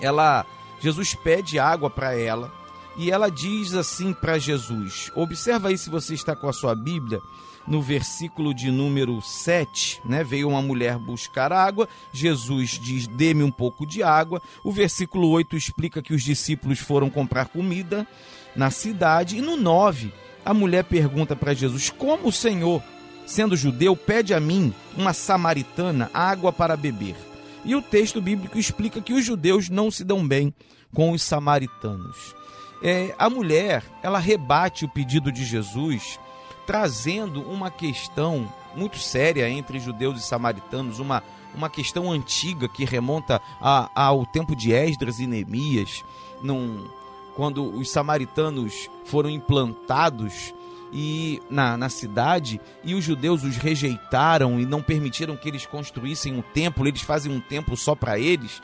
ela 0.00 0.44
Jesus 0.80 1.14
pede 1.14 1.58
água 1.58 1.88
para 1.88 2.18
ela 2.18 2.52
e 2.96 3.10
ela 3.10 3.30
diz 3.30 3.72
assim 3.74 4.12
para 4.12 4.38
Jesus. 4.38 5.10
Observa 5.14 5.68
aí 5.68 5.78
se 5.78 5.88
você 5.88 6.14
está 6.14 6.36
com 6.36 6.48
a 6.48 6.52
sua 6.52 6.74
Bíblia, 6.74 7.20
no 7.66 7.80
versículo 7.80 8.52
de 8.52 8.70
número 8.70 9.22
7, 9.22 10.00
né? 10.04 10.24
Veio 10.24 10.48
uma 10.48 10.60
mulher 10.60 10.98
buscar 10.98 11.52
água, 11.52 11.88
Jesus 12.12 12.70
diz: 12.70 13.06
"Dê-me 13.06 13.42
um 13.42 13.50
pouco 13.50 13.86
de 13.86 14.02
água". 14.02 14.42
O 14.64 14.72
versículo 14.72 15.28
8 15.28 15.56
explica 15.56 16.02
que 16.02 16.12
os 16.12 16.22
discípulos 16.22 16.80
foram 16.80 17.08
comprar 17.08 17.46
comida 17.46 18.06
na 18.54 18.70
cidade 18.70 19.38
e 19.38 19.40
no 19.40 19.56
9, 19.56 20.12
a 20.44 20.52
mulher 20.52 20.84
pergunta 20.84 21.34
para 21.36 21.54
Jesus: 21.54 21.90
"Como 21.90 22.28
o 22.28 22.32
Senhor 22.32 22.82
sendo 23.26 23.56
judeu, 23.56 23.96
pede 23.96 24.34
a 24.34 24.40
mim, 24.40 24.74
uma 24.96 25.12
samaritana, 25.12 26.10
água 26.12 26.52
para 26.52 26.76
beber. 26.76 27.16
E 27.64 27.74
o 27.74 27.82
texto 27.82 28.20
bíblico 28.20 28.58
explica 28.58 29.00
que 29.00 29.12
os 29.12 29.24
judeus 29.24 29.68
não 29.68 29.90
se 29.90 30.04
dão 30.04 30.26
bem 30.26 30.52
com 30.92 31.12
os 31.12 31.22
samaritanos. 31.22 32.34
É, 32.82 33.14
a 33.18 33.30
mulher, 33.30 33.84
ela 34.02 34.18
rebate 34.18 34.84
o 34.84 34.88
pedido 34.88 35.30
de 35.30 35.44
Jesus, 35.44 36.18
trazendo 36.66 37.40
uma 37.42 37.70
questão 37.70 38.52
muito 38.74 38.98
séria 38.98 39.48
entre 39.48 39.78
judeus 39.78 40.18
e 40.18 40.26
samaritanos, 40.26 40.98
uma, 40.98 41.22
uma 41.54 41.70
questão 41.70 42.10
antiga 42.10 42.68
que 42.68 42.84
remonta 42.84 43.40
a, 43.60 43.88
ao 43.94 44.26
tempo 44.26 44.56
de 44.56 44.72
Esdras 44.72 45.20
e 45.20 45.26
Neemias, 45.26 46.02
num, 46.42 46.88
quando 47.34 47.64
os 47.64 47.90
samaritanos 47.90 48.88
foram 49.04 49.30
implantados 49.30 50.52
e 50.92 51.40
na, 51.48 51.76
na 51.76 51.88
cidade 51.88 52.60
e 52.84 52.94
os 52.94 53.02
judeus 53.02 53.42
os 53.42 53.56
rejeitaram 53.56 54.60
e 54.60 54.66
não 54.66 54.82
permitiram 54.82 55.36
que 55.36 55.48
eles 55.48 55.64
construíssem 55.64 56.36
um 56.36 56.42
templo, 56.42 56.86
eles 56.86 57.00
fazem 57.00 57.32
um 57.32 57.40
templo 57.40 57.76
só 57.76 57.94
para 57.94 58.18
eles. 58.18 58.60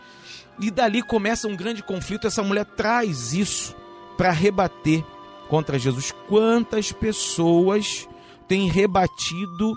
E 0.61 0.71
dali 0.71 1.03
começa 1.03 1.49
um 1.49 1.57
grande 1.57 1.83
conflito. 1.83 2.27
Essa 2.27 2.43
mulher 2.43 2.65
traz 2.65 3.33
isso 3.33 3.75
para 4.17 4.31
rebater 4.31 5.05
contra 5.49 5.79
Jesus. 5.79 6.13
Quantas 6.29 6.93
pessoas 6.93 8.09
têm 8.47 8.69
rebatido 8.69 9.75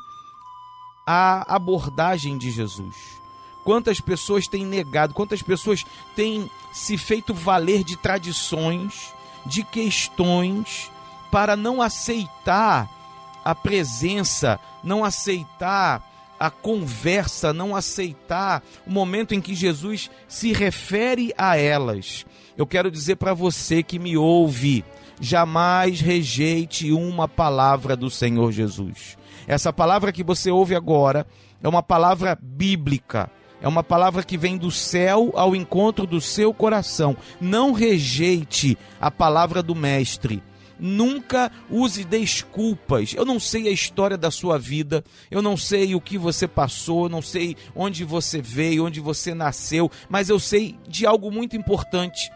a 1.05 1.55
abordagem 1.55 2.37
de 2.37 2.51
Jesus? 2.51 3.20
Quantas 3.63 4.01
pessoas 4.01 4.47
têm 4.47 4.65
negado? 4.65 5.13
Quantas 5.13 5.41
pessoas 5.41 5.85
têm 6.15 6.49
se 6.73 6.97
feito 6.97 7.33
valer 7.33 7.83
de 7.83 7.95
tradições, 7.95 9.13
de 9.45 9.63
questões 9.63 10.91
para 11.31 11.55
não 11.55 11.81
aceitar 11.81 12.89
a 13.43 13.55
presença, 13.55 14.59
não 14.83 15.03
aceitar 15.03 16.07
a 16.39 16.49
conversa, 16.49 17.53
não 17.53 17.75
aceitar 17.75 18.63
o 18.85 18.91
momento 18.91 19.35
em 19.35 19.39
que 19.41 19.53
Jesus 19.53 20.09
se 20.27 20.51
refere 20.53 21.31
a 21.37 21.55
elas. 21.55 22.25
Eu 22.57 22.65
quero 22.65 22.89
dizer 22.89 23.17
para 23.17 23.33
você 23.33 23.83
que 23.83 23.99
me 23.99 24.17
ouve, 24.17 24.83
jamais 25.19 26.01
rejeite 26.01 26.91
uma 26.91 27.27
palavra 27.27 27.95
do 27.95 28.09
Senhor 28.09 28.51
Jesus. 28.51 29.17
Essa 29.47 29.71
palavra 29.71 30.11
que 30.11 30.23
você 30.23 30.49
ouve 30.49 30.75
agora 30.75 31.27
é 31.61 31.69
uma 31.69 31.83
palavra 31.83 32.37
bíblica. 32.41 33.29
É 33.61 33.67
uma 33.67 33.83
palavra 33.83 34.23
que 34.23 34.37
vem 34.37 34.57
do 34.57 34.71
céu 34.71 35.31
ao 35.35 35.55
encontro 35.55 36.07
do 36.07 36.19
seu 36.19 36.53
coração. 36.53 37.15
Não 37.39 37.71
rejeite 37.71 38.77
a 38.99 39.11
palavra 39.11 39.61
do 39.61 39.75
Mestre 39.75 40.41
Nunca 40.81 41.51
use 41.69 42.03
desculpas. 42.03 43.13
Eu 43.13 43.23
não 43.23 43.39
sei 43.39 43.67
a 43.67 43.71
história 43.71 44.17
da 44.17 44.31
sua 44.31 44.57
vida, 44.57 45.03
eu 45.29 45.39
não 45.39 45.55
sei 45.55 45.93
o 45.93 46.01
que 46.01 46.17
você 46.17 46.47
passou, 46.47 47.03
eu 47.03 47.09
não 47.09 47.21
sei 47.21 47.55
onde 47.75 48.03
você 48.03 48.41
veio, 48.41 48.87
onde 48.87 48.99
você 48.99 49.35
nasceu, 49.35 49.91
mas 50.09 50.27
eu 50.27 50.39
sei 50.39 50.75
de 50.87 51.05
algo 51.05 51.29
muito 51.29 51.55
importante. 51.55 52.31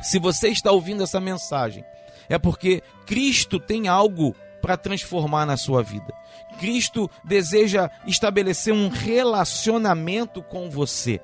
Se 0.00 0.18
você 0.18 0.48
está 0.48 0.72
ouvindo 0.72 1.02
essa 1.02 1.20
mensagem, 1.20 1.84
é 2.30 2.38
porque 2.38 2.82
Cristo 3.04 3.60
tem 3.60 3.88
algo 3.88 4.34
para 4.62 4.78
transformar 4.78 5.44
na 5.44 5.58
sua 5.58 5.82
vida. 5.82 6.14
Cristo 6.58 7.10
deseja 7.24 7.90
estabelecer 8.06 8.72
um 8.72 8.88
relacionamento 8.88 10.42
com 10.42 10.70
você. 10.70 11.20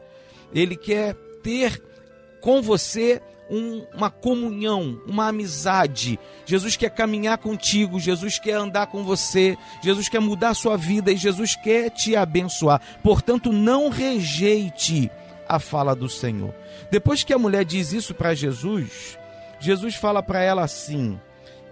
Ele 0.54 0.76
quer 0.76 1.14
ter 1.42 1.82
com 2.40 2.62
você 2.62 3.20
um, 3.50 3.84
uma 3.94 4.10
comunhão, 4.10 5.00
uma 5.06 5.28
amizade. 5.28 6.18
Jesus 6.44 6.76
quer 6.76 6.90
caminhar 6.90 7.38
contigo, 7.38 8.00
Jesus 8.00 8.38
quer 8.38 8.54
andar 8.54 8.86
com 8.88 9.04
você, 9.04 9.56
Jesus 9.82 10.08
quer 10.08 10.20
mudar 10.20 10.54
sua 10.54 10.76
vida 10.76 11.12
e 11.12 11.16
Jesus 11.16 11.54
quer 11.56 11.90
te 11.90 12.16
abençoar. 12.16 12.80
Portanto, 13.02 13.52
não 13.52 13.88
rejeite 13.88 15.10
a 15.48 15.58
fala 15.58 15.94
do 15.94 16.08
Senhor. 16.08 16.54
Depois 16.90 17.22
que 17.22 17.32
a 17.32 17.38
mulher 17.38 17.64
diz 17.64 17.92
isso 17.92 18.14
para 18.14 18.34
Jesus, 18.34 19.18
Jesus 19.60 19.94
fala 19.94 20.22
para 20.22 20.42
ela 20.42 20.64
assim, 20.64 21.18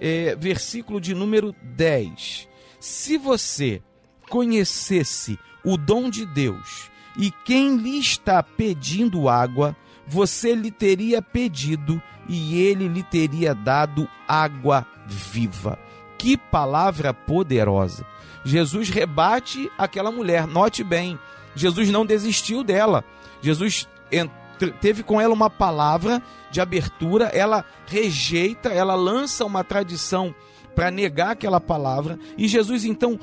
é, 0.00 0.34
versículo 0.36 1.00
de 1.00 1.14
número 1.14 1.54
10: 1.62 2.48
Se 2.84 3.16
você 3.16 3.80
conhecesse 4.28 5.38
o 5.64 5.78
dom 5.78 6.10
de 6.10 6.26
Deus 6.26 6.90
e 7.16 7.30
quem 7.30 7.78
lhe 7.78 7.98
está 7.98 8.42
pedindo 8.42 9.26
água, 9.26 9.74
você 10.06 10.54
lhe 10.54 10.70
teria 10.70 11.22
pedido 11.22 12.00
e 12.28 12.60
ele 12.60 12.86
lhe 12.86 13.02
teria 13.02 13.54
dado 13.54 14.06
água 14.28 14.86
viva. 15.06 15.78
Que 16.18 16.36
palavra 16.36 17.14
poderosa! 17.14 18.04
Jesus 18.44 18.90
rebate 18.90 19.72
aquela 19.78 20.12
mulher, 20.12 20.46
note 20.46 20.84
bem, 20.84 21.18
Jesus 21.56 21.88
não 21.88 22.04
desistiu 22.04 22.62
dela. 22.62 23.02
Jesus 23.40 23.88
teve 24.82 25.02
com 25.02 25.18
ela 25.18 25.32
uma 25.32 25.48
palavra 25.48 26.22
de 26.50 26.60
abertura, 26.60 27.28
ela 27.28 27.64
rejeita, 27.86 28.68
ela 28.68 28.94
lança 28.94 29.42
uma 29.42 29.64
tradição 29.64 30.34
para 30.74 30.90
negar 30.90 31.30
aquela 31.30 31.60
palavra, 31.60 32.18
e 32.36 32.48
Jesus 32.48 32.84
então 32.84 33.18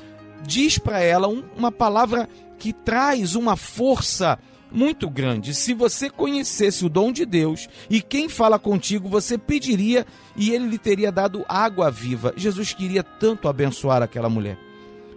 diz 0.46 0.78
para 0.78 1.00
ela 1.00 1.28
uma 1.28 1.70
palavra 1.70 2.28
que 2.58 2.72
traz 2.72 3.34
uma 3.34 3.56
força 3.56 4.38
muito 4.70 5.08
grande. 5.08 5.54
Se 5.54 5.74
você 5.74 6.08
conhecesse 6.08 6.84
o 6.84 6.88
dom 6.88 7.12
de 7.12 7.26
Deus 7.26 7.68
e 7.90 8.00
quem 8.00 8.28
fala 8.28 8.58
contigo, 8.58 9.08
você 9.08 9.36
pediria 9.36 10.06
e 10.34 10.50
ele 10.50 10.66
lhe 10.66 10.78
teria 10.78 11.12
dado 11.12 11.44
água 11.48 11.90
viva. 11.90 12.32
Jesus 12.36 12.72
queria 12.72 13.02
tanto 13.02 13.48
abençoar 13.48 14.02
aquela 14.02 14.28
mulher. 14.28 14.58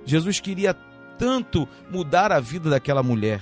Jesus 0.06 0.40
queria 0.40 0.76
tanto 1.18 1.68
mudar 1.90 2.32
a 2.32 2.40
vida 2.40 2.70
daquela 2.70 3.02
mulher. 3.02 3.42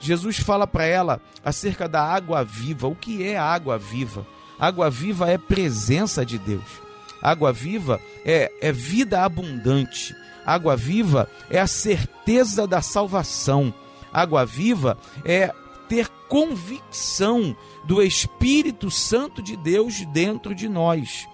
Jesus 0.00 0.38
fala 0.38 0.66
para 0.66 0.84
ela 0.84 1.20
acerca 1.44 1.88
da 1.88 2.02
água 2.02 2.44
viva. 2.44 2.86
O 2.86 2.94
que 2.94 3.24
é 3.24 3.36
água 3.36 3.76
viva? 3.76 4.26
Água 4.58 4.88
viva 4.88 5.28
é 5.28 5.36
presença 5.36 6.24
de 6.24 6.38
Deus. 6.38 6.87
Água 7.22 7.52
viva 7.52 8.00
é, 8.24 8.52
é 8.60 8.72
vida 8.72 9.22
abundante. 9.22 10.14
Água 10.44 10.76
viva 10.76 11.28
é 11.50 11.58
a 11.58 11.66
certeza 11.66 12.66
da 12.66 12.80
salvação. 12.80 13.72
Água 14.12 14.46
viva 14.46 14.96
é 15.24 15.52
ter 15.88 16.08
convicção 16.28 17.56
do 17.84 18.02
Espírito 18.02 18.90
Santo 18.90 19.42
de 19.42 19.56
Deus 19.56 20.04
dentro 20.06 20.54
de 20.54 20.68
nós. 20.68 21.28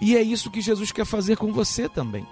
E 0.00 0.16
é 0.16 0.22
isso 0.22 0.50
que 0.50 0.60
Jesus 0.60 0.90
quer 0.92 1.04
fazer 1.04 1.36
com 1.36 1.52
você 1.52 1.88
também. 1.88 2.26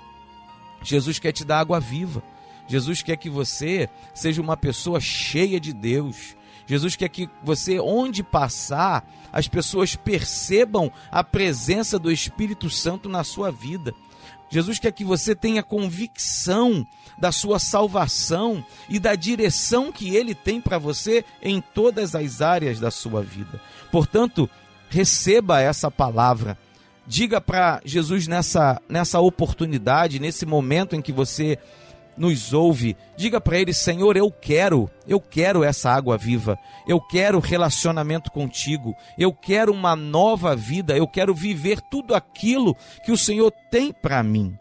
Jesus 0.82 1.18
quer 1.18 1.32
te 1.32 1.44
dar 1.44 1.60
água 1.60 1.78
viva. 1.78 2.22
Jesus 2.66 3.02
quer 3.02 3.16
que 3.16 3.30
você 3.30 3.88
seja 4.14 4.40
uma 4.40 4.56
pessoa 4.56 5.00
cheia 5.00 5.60
de 5.60 5.72
Deus. 5.72 6.36
Jesus 6.68 6.94
quer 6.94 7.08
que 7.08 7.30
você, 7.42 7.80
onde 7.80 8.22
passar, 8.22 9.10
as 9.32 9.48
pessoas 9.48 9.96
percebam 9.96 10.92
a 11.10 11.24
presença 11.24 11.98
do 11.98 12.12
Espírito 12.12 12.68
Santo 12.68 13.08
na 13.08 13.24
sua 13.24 13.50
vida. 13.50 13.94
Jesus 14.50 14.78
quer 14.78 14.92
que 14.92 15.04
você 15.04 15.34
tenha 15.34 15.62
convicção 15.62 16.86
da 17.18 17.32
sua 17.32 17.58
salvação 17.58 18.62
e 18.86 18.98
da 18.98 19.14
direção 19.14 19.90
que 19.90 20.14
ele 20.14 20.34
tem 20.34 20.60
para 20.60 20.78
você 20.78 21.24
em 21.42 21.60
todas 21.60 22.14
as 22.14 22.42
áreas 22.42 22.78
da 22.78 22.90
sua 22.90 23.22
vida. 23.22 23.60
Portanto, 23.90 24.48
receba 24.90 25.60
essa 25.60 25.90
palavra. 25.90 26.58
Diga 27.06 27.40
para 27.40 27.80
Jesus 27.82 28.26
nessa, 28.26 28.80
nessa 28.86 29.20
oportunidade, 29.20 30.18
nesse 30.18 30.44
momento 30.44 30.94
em 30.94 31.00
que 31.00 31.12
você 31.12 31.58
nos 32.18 32.52
ouve, 32.52 32.96
diga 33.16 33.40
para 33.40 33.58
ele: 33.58 33.72
Senhor, 33.72 34.16
eu 34.16 34.30
quero, 34.30 34.90
eu 35.06 35.20
quero 35.20 35.62
essa 35.62 35.90
água 35.90 36.18
viva, 36.18 36.58
eu 36.86 37.00
quero 37.00 37.38
relacionamento 37.38 38.30
contigo, 38.30 38.94
eu 39.16 39.32
quero 39.32 39.72
uma 39.72 39.94
nova 39.94 40.54
vida, 40.56 40.96
eu 40.96 41.06
quero 41.06 41.34
viver 41.34 41.80
tudo 41.90 42.14
aquilo 42.14 42.76
que 43.04 43.12
o 43.12 43.16
Senhor 43.16 43.52
tem 43.70 43.92
para 43.92 44.22
mim. 44.22 44.58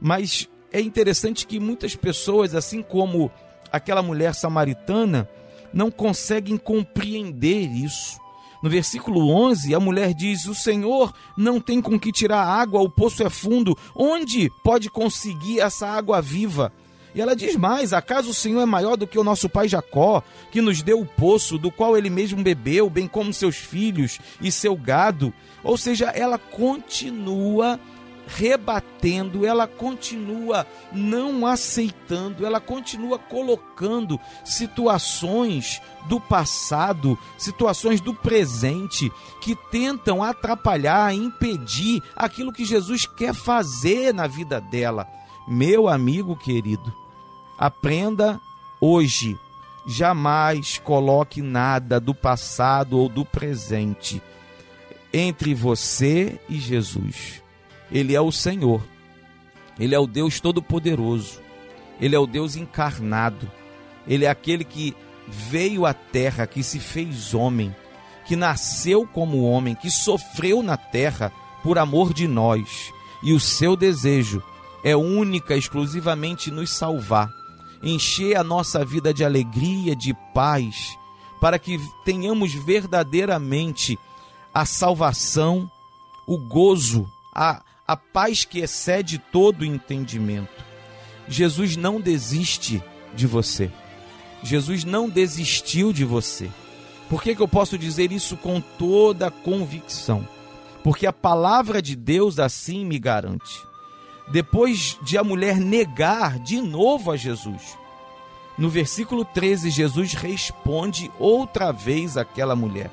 Mas 0.00 0.48
é 0.72 0.80
interessante 0.80 1.46
que 1.46 1.60
muitas 1.60 1.96
pessoas, 1.96 2.54
assim 2.54 2.82
como 2.82 3.30
aquela 3.72 4.02
mulher 4.02 4.34
samaritana, 4.34 5.28
não 5.72 5.90
conseguem 5.90 6.56
compreender 6.56 7.68
isso. 7.68 8.22
No 8.62 8.70
versículo 8.70 9.28
11, 9.28 9.74
a 9.74 9.80
mulher 9.80 10.14
diz: 10.14 10.46
O 10.46 10.54
Senhor 10.54 11.12
não 11.36 11.60
tem 11.60 11.82
com 11.82 12.00
que 12.00 12.10
tirar 12.10 12.42
água, 12.42 12.80
o 12.80 12.88
poço 12.88 13.22
é 13.22 13.28
fundo. 13.28 13.76
Onde 13.94 14.50
pode 14.62 14.88
conseguir 14.88 15.60
essa 15.60 15.86
água 15.86 16.22
viva? 16.22 16.72
E 17.14 17.20
ela 17.20 17.36
diz 17.36 17.54
mais: 17.56 17.92
acaso 17.92 18.30
o 18.30 18.34
Senhor 18.34 18.60
é 18.60 18.66
maior 18.66 18.96
do 18.96 19.06
que 19.06 19.18
o 19.18 19.24
nosso 19.24 19.48
pai 19.48 19.68
Jacó, 19.68 20.22
que 20.50 20.60
nos 20.60 20.82
deu 20.82 21.00
o 21.00 21.06
poço, 21.06 21.58
do 21.58 21.70
qual 21.70 21.96
ele 21.96 22.10
mesmo 22.10 22.42
bebeu, 22.42 22.90
bem 22.90 23.06
como 23.06 23.32
seus 23.32 23.56
filhos 23.56 24.18
e 24.40 24.50
seu 24.50 24.76
gado? 24.76 25.32
Ou 25.62 25.76
seja, 25.76 26.06
ela 26.06 26.38
continua 26.38 27.78
rebatendo, 28.26 29.44
ela 29.46 29.66
continua 29.66 30.66
não 30.92 31.46
aceitando, 31.46 32.44
ela 32.46 32.60
continua 32.60 33.18
colocando 33.18 34.18
situações 34.44 35.80
do 36.08 36.18
passado, 36.18 37.18
situações 37.36 38.00
do 38.00 38.14
presente 38.14 39.12
que 39.40 39.54
tentam 39.70 40.22
atrapalhar, 40.22 41.14
impedir 41.14 42.02
aquilo 42.16 42.52
que 42.52 42.64
Jesus 42.64 43.06
quer 43.06 43.34
fazer 43.34 44.12
na 44.12 44.26
vida 44.26 44.60
dela. 44.60 45.06
Meu 45.46 45.88
amigo 45.88 46.34
querido, 46.34 46.92
Aprenda 47.58 48.40
hoje. 48.80 49.38
Jamais 49.86 50.78
coloque 50.78 51.42
nada 51.42 52.00
do 52.00 52.14
passado 52.14 52.98
ou 52.98 53.08
do 53.08 53.24
presente 53.24 54.22
entre 55.12 55.54
você 55.54 56.40
e 56.48 56.58
Jesus. 56.58 57.40
Ele 57.92 58.16
é 58.16 58.20
o 58.20 58.32
Senhor. 58.32 58.82
Ele 59.78 59.94
é 59.94 59.98
o 59.98 60.06
Deus 60.06 60.40
Todo-Poderoso. 60.40 61.40
Ele 62.00 62.16
é 62.16 62.18
o 62.18 62.26
Deus 62.26 62.56
encarnado. 62.56 63.48
Ele 64.08 64.24
é 64.24 64.30
aquele 64.30 64.64
que 64.64 64.96
veio 65.28 65.86
à 65.86 65.94
terra, 65.94 66.46
que 66.46 66.62
se 66.62 66.80
fez 66.80 67.32
homem, 67.32 67.74
que 68.26 68.34
nasceu 68.34 69.06
como 69.06 69.44
homem, 69.44 69.74
que 69.74 69.90
sofreu 69.90 70.62
na 70.62 70.76
terra 70.76 71.30
por 71.62 71.78
amor 71.78 72.12
de 72.12 72.26
nós. 72.26 72.90
E 73.22 73.32
o 73.32 73.38
seu 73.38 73.76
desejo 73.76 74.42
é 74.82 74.96
única, 74.96 75.56
exclusivamente 75.56 76.50
nos 76.50 76.70
salvar 76.70 77.30
encher 77.84 78.36
a 78.36 78.44
nossa 78.44 78.84
vida 78.84 79.12
de 79.12 79.24
alegria, 79.24 79.94
de 79.94 80.14
paz, 80.32 80.98
para 81.40 81.58
que 81.58 81.78
tenhamos 82.04 82.54
verdadeiramente 82.54 83.98
a 84.52 84.64
salvação, 84.64 85.70
o 86.26 86.38
gozo, 86.38 87.10
a, 87.34 87.62
a 87.86 87.96
paz 87.96 88.44
que 88.44 88.60
excede 88.60 89.18
todo 89.18 89.64
entendimento. 89.64 90.64
Jesus 91.28 91.76
não 91.76 92.00
desiste 92.00 92.82
de 93.14 93.26
você. 93.26 93.70
Jesus 94.42 94.84
não 94.84 95.08
desistiu 95.08 95.92
de 95.92 96.04
você. 96.04 96.50
Por 97.08 97.22
que, 97.22 97.34
que 97.34 97.42
eu 97.42 97.48
posso 97.48 97.76
dizer 97.76 98.12
isso 98.12 98.36
com 98.36 98.60
toda 98.60 99.30
convicção? 99.30 100.26
Porque 100.82 101.06
a 101.06 101.12
palavra 101.12 101.80
de 101.80 101.94
Deus 101.96 102.38
assim 102.38 102.84
me 102.84 102.98
garante 102.98 103.73
depois 104.28 104.98
de 105.02 105.18
a 105.18 105.24
mulher 105.24 105.58
negar 105.58 106.38
de 106.38 106.60
novo 106.60 107.10
a 107.10 107.16
Jesus. 107.16 107.78
No 108.56 108.68
versículo 108.68 109.24
13, 109.24 109.70
Jesus 109.70 110.14
responde 110.14 111.10
outra 111.18 111.72
vez 111.72 112.16
àquela 112.16 112.54
mulher. 112.54 112.90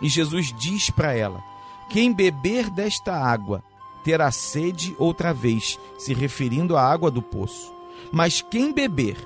E 0.00 0.08
Jesus 0.08 0.52
diz 0.56 0.90
para 0.90 1.14
ela: 1.14 1.42
Quem 1.90 2.12
beber 2.12 2.70
desta 2.70 3.12
água 3.12 3.62
terá 4.04 4.30
sede 4.30 4.94
outra 4.98 5.32
vez, 5.32 5.78
se 5.98 6.12
referindo 6.14 6.76
à 6.76 6.82
água 6.82 7.10
do 7.10 7.22
poço. 7.22 7.72
Mas 8.10 8.40
quem 8.40 8.72
beber 8.72 9.16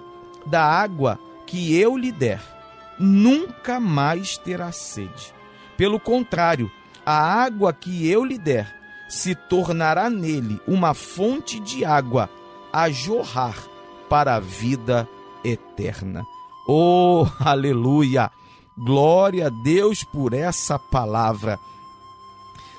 da 0.44 0.62
água 0.62 1.18
que 1.46 1.74
eu 1.76 1.96
lhe 1.96 2.12
der, 2.12 2.42
nunca 2.98 3.80
mais 3.80 4.36
terá 4.36 4.72
sede. 4.72 5.34
Pelo 5.76 6.00
contrário, 6.00 6.70
a 7.04 7.14
água 7.14 7.72
que 7.72 8.08
eu 8.08 8.24
lhe 8.24 8.38
der 8.38 8.74
se 9.08 9.34
tornará 9.34 10.10
nele 10.10 10.60
uma 10.66 10.94
fonte 10.94 11.60
de 11.60 11.84
água 11.84 12.28
a 12.72 12.90
jorrar 12.90 13.56
para 14.08 14.36
a 14.36 14.40
vida 14.40 15.08
eterna. 15.44 16.24
Oh, 16.66 17.26
aleluia! 17.40 18.30
Glória 18.78 19.46
a 19.46 19.50
Deus 19.50 20.04
por 20.04 20.34
essa 20.34 20.78
palavra. 20.78 21.58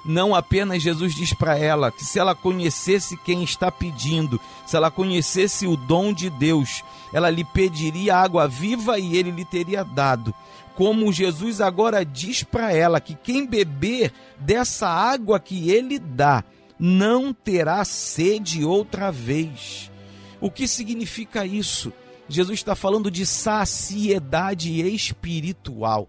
Não 0.05 0.33
apenas 0.33 0.81
Jesus 0.81 1.13
diz 1.13 1.33
para 1.33 1.57
ela 1.57 1.91
que 1.91 2.05
se 2.05 2.19
ela 2.19 2.35
conhecesse 2.35 3.17
quem 3.17 3.43
está 3.43 3.71
pedindo, 3.71 4.39
se 4.65 4.77
ela 4.77 4.91
conhecesse 4.91 5.67
o 5.67 5.75
dom 5.75 6.13
de 6.13 6.29
Deus, 6.29 6.83
ela 7.11 7.29
lhe 7.29 7.43
pediria 7.43 8.15
água 8.15 8.47
viva 8.47 8.99
e 8.99 9.17
ele 9.17 9.31
lhe 9.31 9.43
teria 9.43 9.83
dado. 9.83 10.33
Como 10.77 11.11
Jesus 11.11 11.59
agora 11.59 12.05
diz 12.05 12.43
para 12.43 12.71
ela 12.71 13.01
que 13.01 13.15
quem 13.15 13.47
beber 13.47 14.13
dessa 14.39 14.87
água 14.87 15.39
que 15.39 15.71
ele 15.71 15.97
dá 15.97 16.43
não 16.77 17.33
terá 17.33 17.83
sede 17.83 18.63
outra 18.63 19.11
vez. 19.11 19.91
O 20.39 20.51
que 20.51 20.67
significa 20.67 21.47
isso? 21.47 21.91
Jesus 22.29 22.59
está 22.59 22.75
falando 22.75 23.09
de 23.09 23.25
saciedade 23.25 24.79
espiritual. 24.87 26.07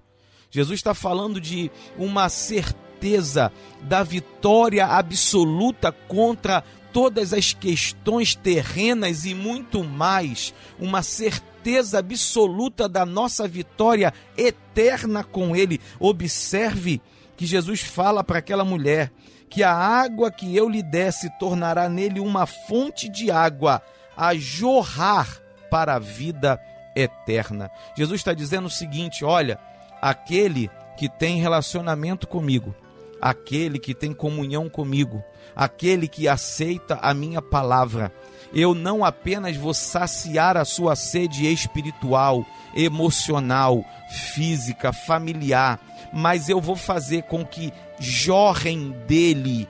Jesus 0.50 0.80
está 0.80 0.92
falando 0.92 1.40
de 1.40 1.70
uma 1.96 2.28
certeza 2.28 3.50
da 3.84 4.02
vitória 4.02 4.84
absoluta 4.84 5.90
contra 5.90 6.62
todas 6.92 7.32
as 7.32 7.52
questões 7.52 8.34
terrenas 8.34 9.24
e 9.24 9.34
muito 9.34 9.84
mais. 9.84 10.54
Uma 10.78 11.02
certeza 11.02 11.98
absoluta 11.98 12.88
da 12.88 13.04
nossa 13.04 13.46
vitória 13.46 14.12
eterna 14.36 15.22
com 15.22 15.54
Ele. 15.54 15.80
Observe 15.98 17.00
que 17.36 17.46
Jesus 17.46 17.80
fala 17.80 18.24
para 18.24 18.38
aquela 18.38 18.64
mulher 18.64 19.12
que 19.48 19.62
a 19.62 19.72
água 19.72 20.30
que 20.30 20.54
eu 20.54 20.68
lhe 20.68 20.82
der 20.82 21.12
se 21.12 21.30
tornará 21.38 21.88
nele 21.88 22.20
uma 22.20 22.46
fonte 22.46 23.08
de 23.08 23.30
água 23.30 23.82
a 24.16 24.34
jorrar 24.34 25.40
para 25.70 25.94
a 25.94 25.98
vida 25.98 26.60
eterna. 26.94 27.70
Jesus 27.96 28.20
está 28.20 28.34
dizendo 28.34 28.66
o 28.66 28.70
seguinte: 28.70 29.24
olha, 29.24 29.58
aquele 30.02 30.70
que 30.96 31.08
tem 31.08 31.40
relacionamento 31.40 32.26
comigo, 32.26 32.74
aquele 33.20 33.78
que 33.78 33.94
tem 33.94 34.12
comunhão 34.12 34.68
comigo, 34.68 35.22
aquele 35.58 36.06
que 36.06 36.28
aceita 36.28 37.00
a 37.02 37.12
minha 37.12 37.42
palavra, 37.42 38.12
eu 38.54 38.74
não 38.74 39.04
apenas 39.04 39.56
vou 39.56 39.74
saciar 39.74 40.56
a 40.56 40.64
sua 40.64 40.94
sede 40.94 41.52
espiritual, 41.52 42.46
emocional, 42.76 43.84
física, 44.34 44.92
familiar, 44.92 45.80
mas 46.14 46.48
eu 46.48 46.60
vou 46.60 46.76
fazer 46.76 47.24
com 47.24 47.44
que 47.44 47.72
jorrem 47.98 48.94
dele 49.08 49.68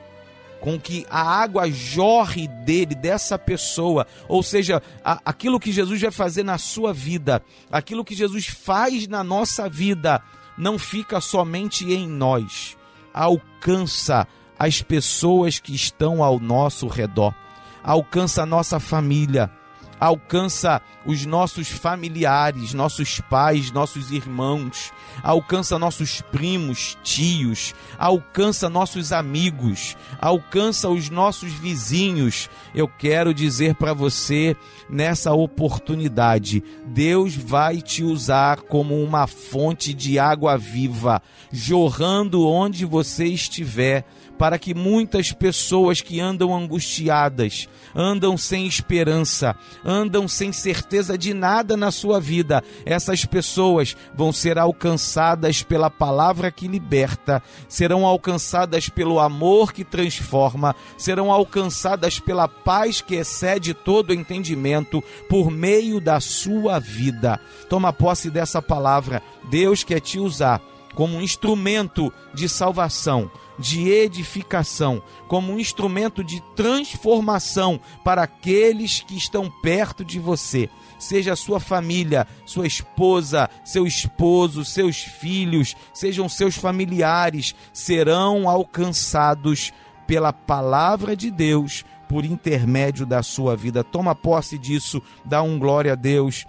com 0.61 0.79
que 0.79 1.07
a 1.09 1.23
água 1.23 1.71
jorre 1.71 2.49
dele, 2.49 2.93
dessa 2.93 3.39
pessoa, 3.39 4.07
ou 4.27 4.43
seja, 4.43 4.83
a, 5.05 5.21
aquilo 5.25 5.61
que 5.61 5.71
Jesus 5.71 6.01
vai 6.01 6.11
fazer 6.11 6.43
na 6.43 6.59
sua 6.59 6.93
vida, 6.93 7.41
aquilo 7.71 8.05
que 8.05 8.13
Jesus 8.13 8.47
faz 8.49 9.07
na 9.07 9.23
nossa 9.23 9.69
vida, 9.69 10.21
não 10.57 10.77
fica 10.77 11.21
somente 11.21 11.85
em 11.93 12.09
nós, 12.09 12.77
alcança 13.15 14.27
as 14.59 14.83
pessoas 14.83 15.59
que 15.59 15.75
estão 15.75 16.23
ao 16.23 16.41
nosso 16.41 16.89
redor, 16.89 17.35
alcança 17.83 18.43
a 18.43 18.47
nossa 18.47 18.81
família, 18.81 19.51
alcança 19.99 20.81
os 21.05 21.25
nossos 21.25 21.69
familiares, 21.69 22.75
nossos 22.75 23.21
pais, 23.21 23.71
nossos 23.71 24.11
irmãos, 24.11 24.93
alcança 25.23 25.79
nossos 25.79 26.21
primos, 26.21 26.99
tios, 27.03 27.75
alcança 27.99 28.69
nossos 28.69 29.13
amigos, 29.13 29.97
alcança 30.21 30.89
os 30.89 31.09
nossos 31.09 31.53
vizinhos. 31.53 32.51
Eu 32.75 32.89
quero 32.89 33.33
dizer 33.33 33.75
para 33.75 33.93
você 33.93 34.57
nessa 34.89 35.33
oportunidade, 35.33 36.63
Deus 36.87 37.35
vai 37.35 37.81
te 37.81 38.03
usar 38.03 38.63
como 38.63 39.03
uma 39.03 39.27
fonte 39.27 39.95
de 39.95 40.19
água 40.19 40.57
viva, 40.57 41.23
jorrando 41.51 42.47
onde 42.47 42.85
você 42.85 43.27
estiver 43.27 44.05
para 44.39 44.59
que 44.59 44.73
muitas 44.73 45.33
pessoas 45.33 46.01
que 46.01 46.21
andam 46.21 46.57
angustiadas, 46.57 47.69
andam 47.95 48.37
sem 48.37 48.67
esperança, 48.67 49.57
andam 49.89 50.29
sem 50.29 50.53
certeza 50.53 51.17
de 51.17 51.33
nada 51.33 51.75
na 51.75 51.91
sua 51.91 52.21
vida, 52.21 52.63
essas 52.85 53.25
pessoas 53.25 53.97
vão 54.15 54.31
ser 54.31 54.59
alcançadas 54.59 55.63
pela 55.63 55.89
palavra 55.89 56.51
que 56.53 56.69
liberta, 56.69 57.43
serão 57.67 58.05
alcançadas 58.05 58.91
pelo 58.91 59.19
amor 59.19 59.73
que 59.73 59.85
transforma, 59.85 60.77
serão 60.99 61.33
alcançadas 61.33 62.21
pela 62.21 62.47
paz 62.47 63.01
que 63.01 63.15
excede 63.15 63.73
todo 63.73 64.13
entendimento 64.13 65.03
por 65.27 65.51
meio 65.51 66.03
da 66.03 66.21
sua 66.21 66.79
vida. 66.79 67.41
Toma 67.71 67.91
posse 67.91 68.29
dessa 68.29 68.61
palavra. 68.61 69.23
Deus 69.51 69.83
quer 69.83 70.01
te 70.01 70.19
usar 70.19 70.61
como 70.95 71.17
um 71.17 71.23
instrumento 71.23 72.13
de 72.35 72.47
salvação 72.47 73.31
de 73.59 73.89
edificação, 73.89 75.03
como 75.27 75.53
um 75.53 75.59
instrumento 75.59 76.23
de 76.23 76.41
transformação 76.55 77.81
para 78.05 78.23
aqueles 78.23 79.01
que 79.01 79.17
estão 79.17 79.51
perto 79.63 80.05
de 80.05 80.19
você. 80.19 80.69
Seja 80.99 81.37
sua 81.37 81.61
família, 81.61 82.27
sua 82.45 82.67
esposa, 82.67 83.49
seu 83.65 83.87
esposo, 83.87 84.65
seus 84.65 84.99
filhos, 84.99 85.77
sejam 85.93 86.29
seus 86.29 86.57
familiares, 86.57 87.55
serão 87.73 88.49
alcançados 88.49 89.73
pela 90.07 90.33
palavra 90.33 91.17
de 91.17 91.31
Deus 91.31 91.85
por 92.09 92.25
intermédio 92.25 93.05
da 93.05 93.23
sua 93.23 93.55
vida. 93.55 93.85
Toma 93.85 94.15
posse 94.15 94.59
disso, 94.59 95.03
dá 95.25 95.43
um 95.43 95.59
glória 95.59 95.93
a 95.93 95.97
Deus, 95.97 96.47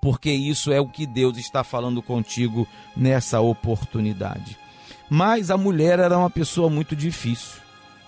porque 0.00 0.30
isso 0.30 0.72
é 0.72 0.80
o 0.80 0.88
que 0.88 1.06
Deus 1.06 1.38
está 1.38 1.62
falando 1.62 2.02
contigo 2.02 2.66
nessa 2.96 3.40
oportunidade. 3.40 4.63
Mas 5.16 5.48
a 5.48 5.56
mulher 5.56 6.00
era 6.00 6.18
uma 6.18 6.28
pessoa 6.28 6.68
muito 6.68 6.96
difícil. 6.96 7.60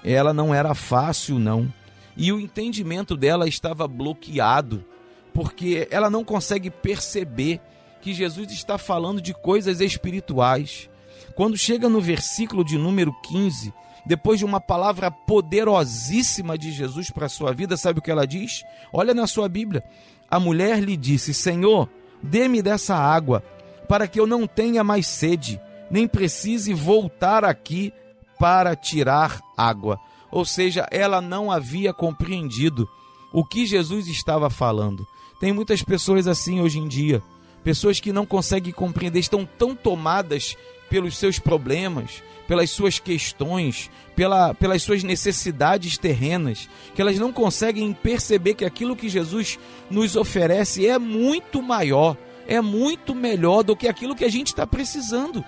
Ela 0.02 0.34
não 0.34 0.52
era 0.52 0.74
fácil, 0.74 1.38
não. 1.38 1.72
E 2.16 2.32
o 2.32 2.40
entendimento 2.40 3.16
dela 3.16 3.46
estava 3.46 3.86
bloqueado, 3.86 4.84
porque 5.32 5.86
ela 5.92 6.10
não 6.10 6.24
consegue 6.24 6.68
perceber 6.68 7.60
que 8.02 8.12
Jesus 8.12 8.50
está 8.50 8.76
falando 8.76 9.22
de 9.22 9.32
coisas 9.32 9.80
espirituais. 9.80 10.90
Quando 11.36 11.56
chega 11.56 11.88
no 11.88 12.00
versículo 12.00 12.64
de 12.64 12.76
número 12.76 13.14
15, 13.22 13.72
depois 14.04 14.40
de 14.40 14.44
uma 14.44 14.60
palavra 14.60 15.08
poderosíssima 15.08 16.58
de 16.58 16.72
Jesus 16.72 17.08
para 17.08 17.26
a 17.26 17.28
sua 17.28 17.52
vida, 17.52 17.76
sabe 17.76 18.00
o 18.00 18.02
que 18.02 18.10
ela 18.10 18.26
diz? 18.26 18.64
Olha 18.92 19.14
na 19.14 19.28
sua 19.28 19.48
Bíblia. 19.48 19.84
A 20.28 20.40
mulher 20.40 20.80
lhe 20.82 20.96
disse: 20.96 21.32
Senhor, 21.32 21.88
dê-me 22.20 22.60
dessa 22.62 22.96
água, 22.96 23.44
para 23.86 24.08
que 24.08 24.18
eu 24.18 24.26
não 24.26 24.44
tenha 24.44 24.82
mais 24.82 25.06
sede 25.06 25.60
nem 25.90 26.06
precise 26.06 26.72
voltar 26.74 27.44
aqui 27.44 27.92
para 28.38 28.74
tirar 28.76 29.40
água. 29.56 29.98
Ou 30.30 30.44
seja, 30.44 30.86
ela 30.90 31.20
não 31.20 31.50
havia 31.50 31.92
compreendido 31.92 32.88
o 33.32 33.44
que 33.44 33.66
Jesus 33.66 34.06
estava 34.08 34.50
falando. 34.50 35.06
Tem 35.40 35.52
muitas 35.52 35.82
pessoas 35.82 36.26
assim 36.26 36.60
hoje 36.60 36.78
em 36.78 36.88
dia, 36.88 37.22
pessoas 37.62 38.00
que 38.00 38.12
não 38.12 38.24
conseguem 38.24 38.72
compreender, 38.72 39.20
estão 39.20 39.44
tão 39.44 39.74
tomadas 39.74 40.56
pelos 40.88 41.16
seus 41.16 41.38
problemas, 41.38 42.22
pelas 42.46 42.70
suas 42.70 42.98
questões, 42.98 43.90
pela, 44.14 44.54
pelas 44.54 44.82
suas 44.82 45.02
necessidades 45.02 45.98
terrenas, 45.98 46.68
que 46.94 47.02
elas 47.02 47.18
não 47.18 47.32
conseguem 47.32 47.92
perceber 47.92 48.54
que 48.54 48.64
aquilo 48.64 48.96
que 48.96 49.08
Jesus 49.08 49.58
nos 49.90 50.16
oferece 50.16 50.86
é 50.86 50.98
muito 50.98 51.60
maior, 51.60 52.16
é 52.46 52.60
muito 52.60 53.14
melhor 53.14 53.62
do 53.62 53.76
que 53.76 53.88
aquilo 53.88 54.14
que 54.14 54.24
a 54.24 54.30
gente 54.30 54.48
está 54.48 54.66
precisando. 54.66 55.44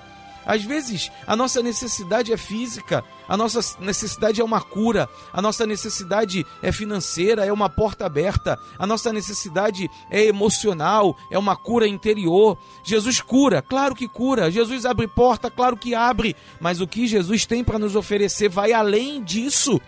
Às 0.48 0.64
vezes, 0.64 1.12
a 1.26 1.36
nossa 1.36 1.62
necessidade 1.62 2.32
é 2.32 2.36
física, 2.38 3.04
a 3.28 3.36
nossa 3.36 3.60
necessidade 3.80 4.40
é 4.40 4.44
uma 4.44 4.62
cura, 4.62 5.06
a 5.30 5.42
nossa 5.42 5.66
necessidade 5.66 6.42
é 6.62 6.72
financeira, 6.72 7.44
é 7.44 7.52
uma 7.52 7.68
porta 7.68 8.06
aberta, 8.06 8.58
a 8.78 8.86
nossa 8.86 9.12
necessidade 9.12 9.90
é 10.10 10.24
emocional, 10.24 11.14
é 11.30 11.38
uma 11.38 11.54
cura 11.54 11.86
interior. 11.86 12.56
Jesus 12.82 13.20
cura, 13.20 13.60
claro 13.60 13.94
que 13.94 14.08
cura. 14.08 14.50
Jesus 14.50 14.86
abre 14.86 15.06
porta, 15.06 15.50
claro 15.50 15.76
que 15.76 15.94
abre. 15.94 16.34
Mas 16.58 16.80
o 16.80 16.86
que 16.86 17.06
Jesus 17.06 17.44
tem 17.44 17.62
para 17.62 17.78
nos 17.78 17.94
oferecer 17.94 18.48
vai 18.48 18.72
além 18.72 19.22
disso. 19.22 19.78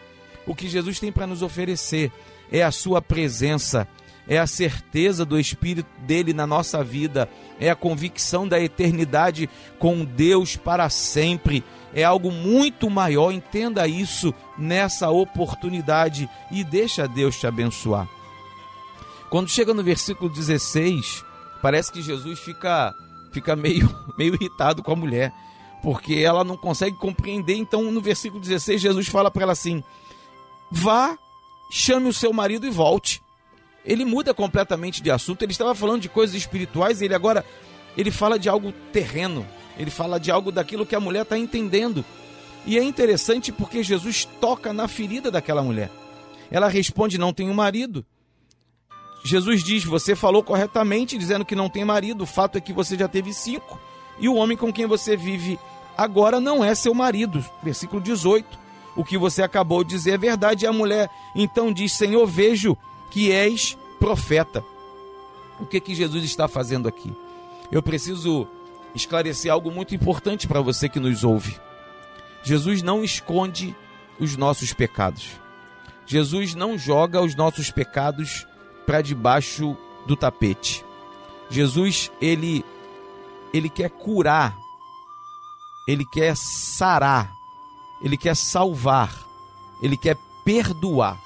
O 0.47 0.55
que 0.55 0.69
Jesus 0.69 1.01
tem 1.01 1.11
para 1.11 1.27
nos 1.27 1.41
oferecer 1.41 2.13
é 2.53 2.63
a 2.63 2.71
sua 2.71 3.01
presença, 3.01 3.89
é 4.31 4.39
a 4.39 4.47
certeza 4.47 5.25
do 5.25 5.41
Espírito 5.41 5.91
dele 6.03 6.33
na 6.33 6.47
nossa 6.47 6.85
vida, 6.85 7.29
é 7.59 7.69
a 7.69 7.75
convicção 7.75 8.47
da 8.47 8.61
eternidade 8.61 9.51
com 9.77 10.05
Deus 10.05 10.55
para 10.55 10.89
sempre. 10.89 11.65
É 11.93 12.05
algo 12.05 12.31
muito 12.31 12.89
maior, 12.89 13.33
entenda 13.33 13.89
isso 13.89 14.33
nessa 14.57 15.11
oportunidade 15.11 16.31
e 16.49 16.63
deixa 16.63 17.09
Deus 17.09 17.41
te 17.41 17.49
abençoar. 17.49 18.09
Quando 19.29 19.49
chega 19.49 19.75
no 19.75 19.83
versículo 19.83 20.31
16, 20.31 21.25
parece 21.61 21.91
que 21.91 22.01
Jesus 22.01 22.39
fica, 22.39 22.95
fica 23.33 23.57
meio, 23.57 23.93
meio 24.17 24.37
irritado 24.37 24.81
com 24.81 24.93
a 24.93 24.97
mulher, 24.97 25.33
porque 25.83 26.15
ela 26.15 26.45
não 26.45 26.57
consegue 26.57 26.97
compreender. 26.97 27.57
Então, 27.57 27.91
no 27.91 28.01
versículo 28.01 28.41
16, 28.41 28.81
Jesus 28.81 29.09
fala 29.09 29.29
para 29.29 29.43
ela 29.43 29.53
assim: 29.53 29.83
vá, 30.71 31.19
chame 31.69 32.09
o 32.09 32.15
seu 32.15 32.33
marido 32.33 32.65
e 32.65 32.71
volte. 32.71 33.21
Ele 33.85 34.05
muda 34.05 34.35
completamente 34.35 35.03
de 35.03 35.11
assunto. 35.11 35.43
Ele 35.43 35.53
estava 35.53 35.75
falando 35.75 36.03
de 36.03 36.09
coisas 36.09 36.37
espirituais, 36.37 37.01
e 37.01 37.07
ele 37.07 37.15
agora 37.15 37.45
ele 37.97 38.11
fala 38.11 38.39
de 38.39 38.49
algo 38.49 38.73
terreno. 38.93 39.47
Ele 39.79 39.91
fala 39.91 40.21
de 40.21 40.31
algo 40.31 40.53
daquilo 40.53 40.87
que 40.87 40.95
a 40.95 41.01
mulher 41.01 41.23
está 41.23 41.39
entendendo. 41.39 42.05
E 42.67 42.79
é 42.79 42.83
interessante 42.83 43.51
porque 43.51 43.83
Jesus 43.83 44.27
toca 44.41 44.73
na 44.73 44.87
ferida 44.87 45.31
daquela 45.31 45.63
mulher. 45.63 45.91
Ela 46.51 46.69
responde: 46.69 47.19
Não 47.19 47.33
tenho 47.33 47.55
marido. 47.55 48.05
Jesus 49.25 49.63
diz: 49.63 49.85
Você 49.85 50.15
falou 50.15 50.43
corretamente 50.43 51.17
dizendo 51.17 51.45
que 51.45 51.55
não 51.55 51.69
tem 51.69 51.85
marido. 51.85 52.23
O 52.23 52.27
fato 52.27 52.59
é 52.59 52.61
que 52.61 52.73
você 52.73 52.97
já 52.97 53.09
teve 53.09 53.33
cinco. 53.33 53.79
E 54.19 54.29
o 54.29 54.35
homem 54.35 54.57
com 54.57 54.73
quem 54.73 54.87
você 54.87 55.17
vive 55.17 55.59
agora 55.97 56.41
não 56.41 56.65
é 56.65 56.75
seu 56.75 56.95
marido. 56.95 57.45
Versículo 57.63 58.03
18. 58.03 58.59
O 58.97 59.05
que 59.05 59.17
você 59.17 59.43
acabou 59.43 59.85
de 59.85 59.91
dizer 59.91 60.13
é 60.13 60.19
verdade. 60.19 60.65
E 60.65 60.69
a 60.69 60.73
mulher 60.73 61.09
então 61.35 61.73
diz: 61.73 61.93
Senhor, 61.93 62.27
vejo 62.27 62.77
que 63.11 63.33
és 63.33 63.77
profeta. 63.99 64.65
O 65.59 65.67
que, 65.67 65.81
que 65.81 65.95
Jesus 65.95 66.25
está 66.25 66.49
fazendo 66.49 66.89
aqui? 66.89 67.13
Eu 67.71 67.83
preciso 67.83 68.49
esclarecer 68.95 69.53
algo 69.53 69.71
muito 69.71 69.95
importante 69.95 70.49
para 70.49 70.61
você 70.61 70.89
que 70.89 70.99
nos 70.99 71.23
ouve. 71.23 71.59
Jesus 72.43 72.83
não 72.83 73.05
esconde 73.05 73.77
os 74.19 74.37
nossos 74.37 74.73
pecados. 74.73 75.33
Jesus 76.07 76.55
não 76.55 76.79
joga 76.79 77.21
os 77.21 77.35
nossos 77.35 77.71
pecados 77.71 78.47
para 78.87 79.03
debaixo 79.03 79.77
do 80.07 80.17
tapete. 80.17 80.85
Jesus, 81.51 82.11
ele 82.21 82.65
ele 83.53 83.69
quer 83.69 83.91
curar. 83.91 84.57
Ele 85.87 86.05
quer 86.05 86.37
sarar. 86.37 87.33
Ele 88.03 88.17
quer 88.17 88.35
salvar. 88.35 89.13
Ele 89.83 89.97
quer 89.97 90.17
perdoar. 90.45 91.19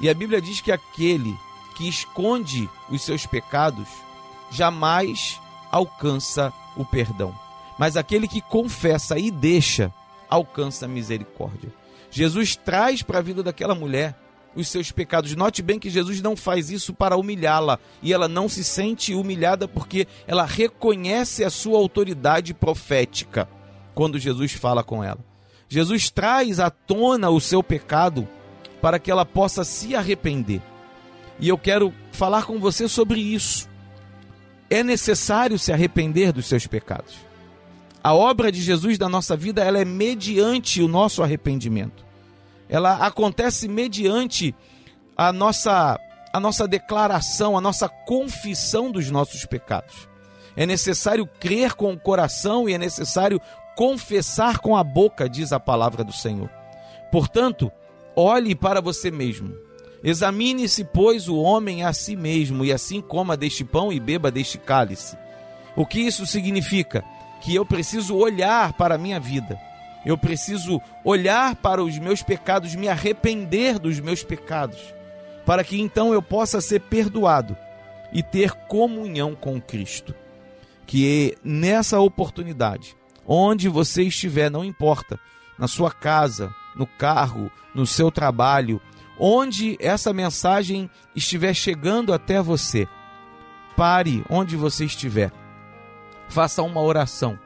E 0.00 0.08
a 0.08 0.14
Bíblia 0.14 0.40
diz 0.40 0.60
que 0.60 0.72
aquele 0.72 1.36
que 1.74 1.88
esconde 1.88 2.68
os 2.90 3.02
seus 3.02 3.26
pecados 3.26 3.88
jamais 4.50 5.40
alcança 5.70 6.52
o 6.76 6.84
perdão. 6.84 7.34
Mas 7.78 7.96
aquele 7.96 8.28
que 8.28 8.40
confessa 8.40 9.18
e 9.18 9.30
deixa 9.30 9.92
alcança 10.28 10.84
a 10.84 10.88
misericórdia. 10.88 11.72
Jesus 12.10 12.54
traz 12.54 13.02
para 13.02 13.18
a 13.18 13.22
vida 13.22 13.42
daquela 13.42 13.74
mulher 13.74 14.16
os 14.54 14.68
seus 14.68 14.92
pecados. 14.92 15.34
Note 15.34 15.62
bem 15.62 15.78
que 15.78 15.90
Jesus 15.90 16.20
não 16.20 16.36
faz 16.36 16.70
isso 16.70 16.94
para 16.94 17.16
humilhá-la 17.16 17.78
e 18.00 18.12
ela 18.12 18.28
não 18.28 18.48
se 18.48 18.62
sente 18.62 19.14
humilhada 19.14 19.66
porque 19.66 20.06
ela 20.26 20.44
reconhece 20.44 21.44
a 21.44 21.50
sua 21.50 21.78
autoridade 21.78 22.54
profética 22.54 23.48
quando 23.94 24.18
Jesus 24.18 24.52
fala 24.52 24.84
com 24.84 25.02
ela. 25.02 25.18
Jesus 25.68 26.10
traz 26.10 26.60
à 26.60 26.70
tona 26.70 27.30
o 27.30 27.40
seu 27.40 27.62
pecado 27.62 28.28
para 28.84 28.98
que 28.98 29.10
ela 29.10 29.24
possa 29.24 29.64
se 29.64 29.96
arrepender. 29.96 30.60
E 31.40 31.48
eu 31.48 31.56
quero 31.56 31.90
falar 32.12 32.44
com 32.44 32.60
você 32.60 32.86
sobre 32.86 33.18
isso. 33.18 33.66
É 34.68 34.82
necessário 34.82 35.58
se 35.58 35.72
arrepender 35.72 36.34
dos 36.34 36.44
seus 36.44 36.66
pecados. 36.66 37.14
A 38.02 38.12
obra 38.12 38.52
de 38.52 38.60
Jesus 38.60 38.98
na 38.98 39.08
nossa 39.08 39.34
vida, 39.38 39.64
ela 39.64 39.78
é 39.78 39.86
mediante 39.86 40.82
o 40.82 40.86
nosso 40.86 41.22
arrependimento. 41.22 42.04
Ela 42.68 42.96
acontece 43.06 43.68
mediante 43.68 44.54
a 45.16 45.32
nossa 45.32 45.98
a 46.30 46.38
nossa 46.38 46.68
declaração, 46.68 47.56
a 47.56 47.62
nossa 47.62 47.88
confissão 47.88 48.92
dos 48.92 49.10
nossos 49.10 49.46
pecados. 49.46 50.06
É 50.54 50.66
necessário 50.66 51.26
crer 51.40 51.72
com 51.72 51.94
o 51.94 51.98
coração 51.98 52.68
e 52.68 52.74
é 52.74 52.78
necessário 52.78 53.40
confessar 53.74 54.58
com 54.58 54.76
a 54.76 54.84
boca, 54.84 55.26
diz 55.26 55.54
a 55.54 55.58
palavra 55.58 56.04
do 56.04 56.12
Senhor. 56.12 56.50
Portanto, 57.10 57.72
olhe 58.16 58.54
para 58.54 58.80
você 58.80 59.10
mesmo. 59.10 59.54
Examine-se, 60.02 60.84
pois, 60.84 61.28
o 61.28 61.36
homem 61.36 61.82
a 61.82 61.92
si 61.92 62.14
mesmo, 62.14 62.64
e 62.64 62.72
assim 62.72 63.00
coma 63.00 63.36
deste 63.36 63.64
pão 63.64 63.92
e 63.92 63.98
beba 63.98 64.30
deste 64.30 64.58
cálice. 64.58 65.16
O 65.74 65.86
que 65.86 66.00
isso 66.00 66.26
significa? 66.26 67.02
Que 67.40 67.54
eu 67.54 67.64
preciso 67.64 68.14
olhar 68.16 68.74
para 68.74 68.96
a 68.96 68.98
minha 68.98 69.18
vida. 69.18 69.58
Eu 70.04 70.18
preciso 70.18 70.80
olhar 71.02 71.56
para 71.56 71.82
os 71.82 71.98
meus 71.98 72.22
pecados, 72.22 72.74
me 72.74 72.88
arrepender 72.88 73.78
dos 73.78 73.98
meus 73.98 74.22
pecados, 74.22 74.78
para 75.46 75.64
que 75.64 75.80
então 75.80 76.12
eu 76.12 76.20
possa 76.20 76.60
ser 76.60 76.80
perdoado 76.80 77.56
e 78.12 78.22
ter 78.22 78.52
comunhão 78.52 79.34
com 79.34 79.60
Cristo. 79.60 80.14
Que 80.86 81.38
nessa 81.42 81.98
oportunidade, 81.98 82.94
onde 83.26 83.70
você 83.70 84.02
estiver, 84.02 84.50
não 84.50 84.62
importa, 84.62 85.18
na 85.58 85.66
sua 85.66 85.90
casa, 85.90 86.54
no 86.74 86.86
carro, 86.86 87.50
no 87.74 87.86
seu 87.86 88.10
trabalho, 88.10 88.80
onde 89.18 89.76
essa 89.80 90.12
mensagem 90.12 90.90
estiver 91.14 91.54
chegando 91.54 92.12
até 92.12 92.42
você, 92.42 92.88
pare 93.76 94.24
onde 94.28 94.56
você 94.56 94.84
estiver. 94.84 95.32
Faça 96.28 96.62
uma 96.62 96.80
oração. 96.80 97.38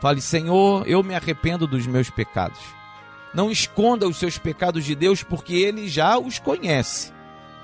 Fale: 0.00 0.20
Senhor, 0.20 0.86
eu 0.86 1.02
me 1.02 1.14
arrependo 1.14 1.66
dos 1.66 1.86
meus 1.86 2.10
pecados. 2.10 2.60
Não 3.34 3.50
esconda 3.50 4.08
os 4.08 4.16
seus 4.16 4.38
pecados 4.38 4.84
de 4.84 4.94
Deus, 4.94 5.22
porque 5.22 5.54
Ele 5.54 5.88
já 5.88 6.18
os 6.18 6.38
conhece. 6.38 7.12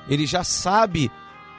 Ele 0.09 0.27
já 0.27 0.45
sabe. 0.45 1.11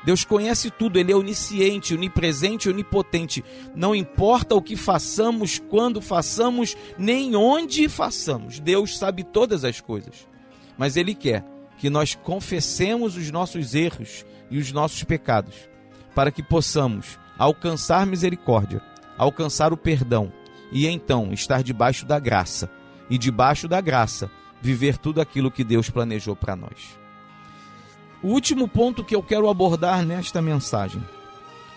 Deus 0.05 0.25
conhece 0.25 0.69
tudo, 0.69 0.99
Ele 0.99 1.11
é 1.11 1.15
onisciente, 1.15 1.93
onipresente, 1.93 2.69
onipotente. 2.69 3.43
Não 3.75 3.95
importa 3.95 4.55
o 4.55 4.61
que 4.61 4.75
façamos, 4.75 5.59
quando 5.59 6.01
façamos, 6.01 6.75
nem 6.97 7.35
onde 7.35 7.87
façamos. 7.87 8.59
Deus 8.59 8.97
sabe 8.97 9.23
todas 9.23 9.63
as 9.63 9.79
coisas. 9.79 10.27
Mas 10.77 10.97
Ele 10.97 11.15
quer 11.15 11.45
que 11.77 11.89
nós 11.89 12.15
confessemos 12.15 13.15
os 13.15 13.31
nossos 13.31 13.73
erros 13.73 14.25
e 14.49 14.57
os 14.57 14.71
nossos 14.71 15.03
pecados, 15.03 15.55
para 16.13 16.31
que 16.31 16.43
possamos 16.43 17.17
alcançar 17.37 18.05
misericórdia, 18.05 18.81
alcançar 19.17 19.73
o 19.73 19.77
perdão 19.77 20.31
e 20.71 20.87
então 20.87 21.31
estar 21.31 21.63
debaixo 21.63 22.05
da 22.05 22.19
graça, 22.19 22.69
e 23.09 23.17
debaixo 23.17 23.67
da 23.67 23.79
graça 23.79 24.29
viver 24.61 24.97
tudo 24.97 25.19
aquilo 25.19 25.51
que 25.51 25.63
Deus 25.63 25.89
planejou 25.89 26.35
para 26.35 26.55
nós. 26.55 27.02
O 28.23 28.29
último 28.29 28.67
ponto 28.69 29.03
que 29.03 29.15
eu 29.15 29.21
quero 29.21 29.49
abordar 29.49 30.03
nesta 30.05 30.41
mensagem, 30.41 31.03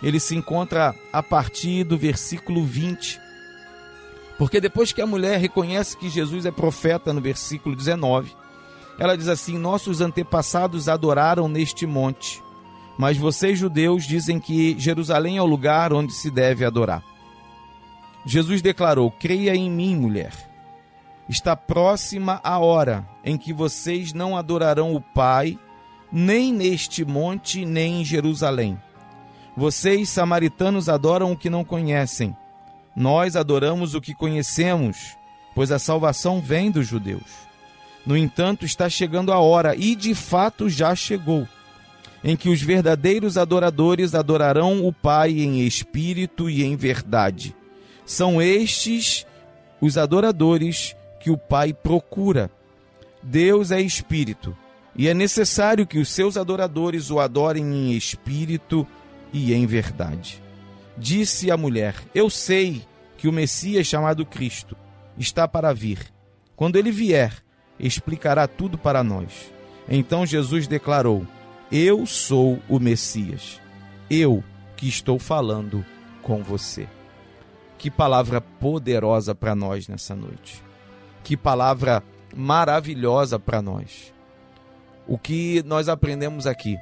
ele 0.00 0.20
se 0.20 0.36
encontra 0.36 0.94
a 1.12 1.22
partir 1.22 1.82
do 1.82 1.98
versículo 1.98 2.64
20. 2.64 3.20
Porque 4.38 4.60
depois 4.60 4.92
que 4.92 5.02
a 5.02 5.06
mulher 5.06 5.40
reconhece 5.40 5.96
que 5.96 6.08
Jesus 6.08 6.46
é 6.46 6.50
profeta 6.50 7.12
no 7.12 7.20
versículo 7.20 7.74
19, 7.74 8.32
ela 8.98 9.16
diz 9.16 9.28
assim: 9.28 9.58
Nossos 9.58 10.00
antepassados 10.00 10.88
adoraram 10.88 11.48
neste 11.48 11.84
monte, 11.84 12.42
mas 12.96 13.16
vocês, 13.16 13.58
judeus, 13.58 14.04
dizem 14.04 14.38
que 14.38 14.78
Jerusalém 14.78 15.38
é 15.38 15.42
o 15.42 15.46
lugar 15.46 15.92
onde 15.92 16.12
se 16.12 16.30
deve 16.30 16.64
adorar. 16.64 17.02
Jesus 18.24 18.62
declarou: 18.62 19.10
Creia 19.10 19.54
em 19.54 19.70
mim, 19.70 19.96
mulher. 19.96 20.32
Está 21.28 21.56
próxima 21.56 22.40
a 22.44 22.58
hora 22.60 23.04
em 23.24 23.36
que 23.36 23.52
vocês 23.52 24.12
não 24.12 24.36
adorarão 24.36 24.94
o 24.94 25.00
Pai, 25.00 25.58
nem 26.18 26.50
neste 26.50 27.04
monte, 27.04 27.66
nem 27.66 28.00
em 28.00 28.04
Jerusalém. 28.04 28.80
Vocês, 29.54 30.08
samaritanos, 30.08 30.88
adoram 30.88 31.30
o 31.30 31.36
que 31.36 31.50
não 31.50 31.62
conhecem. 31.62 32.34
Nós 32.96 33.36
adoramos 33.36 33.94
o 33.94 34.00
que 34.00 34.14
conhecemos, 34.14 35.14
pois 35.54 35.70
a 35.70 35.78
salvação 35.78 36.40
vem 36.40 36.70
dos 36.70 36.86
judeus. 36.86 37.30
No 38.06 38.16
entanto, 38.16 38.64
está 38.64 38.88
chegando 38.88 39.30
a 39.30 39.38
hora, 39.38 39.76
e 39.76 39.94
de 39.94 40.14
fato 40.14 40.70
já 40.70 40.94
chegou, 40.94 41.46
em 42.24 42.34
que 42.34 42.48
os 42.48 42.62
verdadeiros 42.62 43.36
adoradores 43.36 44.14
adorarão 44.14 44.86
o 44.86 44.94
Pai 44.94 45.32
em 45.32 45.66
espírito 45.66 46.48
e 46.48 46.64
em 46.64 46.76
verdade. 46.76 47.54
São 48.06 48.40
estes 48.40 49.26
os 49.82 49.98
adoradores 49.98 50.96
que 51.20 51.30
o 51.30 51.36
Pai 51.36 51.74
procura. 51.74 52.50
Deus 53.22 53.70
é 53.70 53.82
espírito, 53.82 54.56
e 54.98 55.08
é 55.08 55.14
necessário 55.14 55.86
que 55.86 55.98
os 55.98 56.08
seus 56.08 56.36
adoradores 56.36 57.10
o 57.10 57.20
adorem 57.20 57.64
em 57.64 57.92
espírito 57.92 58.86
e 59.32 59.52
em 59.52 59.66
verdade. 59.66 60.42
Disse 60.96 61.50
a 61.50 61.56
mulher: 61.56 61.94
Eu 62.14 62.30
sei 62.30 62.82
que 63.18 63.28
o 63.28 63.32
Messias 63.32 63.86
chamado 63.86 64.24
Cristo 64.24 64.76
está 65.18 65.46
para 65.46 65.74
vir. 65.74 65.98
Quando 66.54 66.76
ele 66.76 66.90
vier, 66.90 67.34
explicará 67.78 68.48
tudo 68.48 68.78
para 68.78 69.04
nós. 69.04 69.52
Então 69.86 70.24
Jesus 70.24 70.66
declarou: 70.66 71.26
Eu 71.70 72.06
sou 72.06 72.58
o 72.66 72.80
Messias, 72.80 73.60
eu 74.08 74.42
que 74.76 74.88
estou 74.88 75.18
falando 75.18 75.84
com 76.22 76.42
você. 76.42 76.88
Que 77.76 77.90
palavra 77.90 78.40
poderosa 78.40 79.34
para 79.34 79.54
nós 79.54 79.86
nessa 79.86 80.16
noite. 80.16 80.62
Que 81.22 81.36
palavra 81.36 82.02
maravilhosa 82.34 83.38
para 83.38 83.60
nós. 83.60 84.15
O 85.06 85.16
que 85.16 85.62
nós 85.64 85.88
aprendemos 85.88 86.46
aqui 86.46 86.78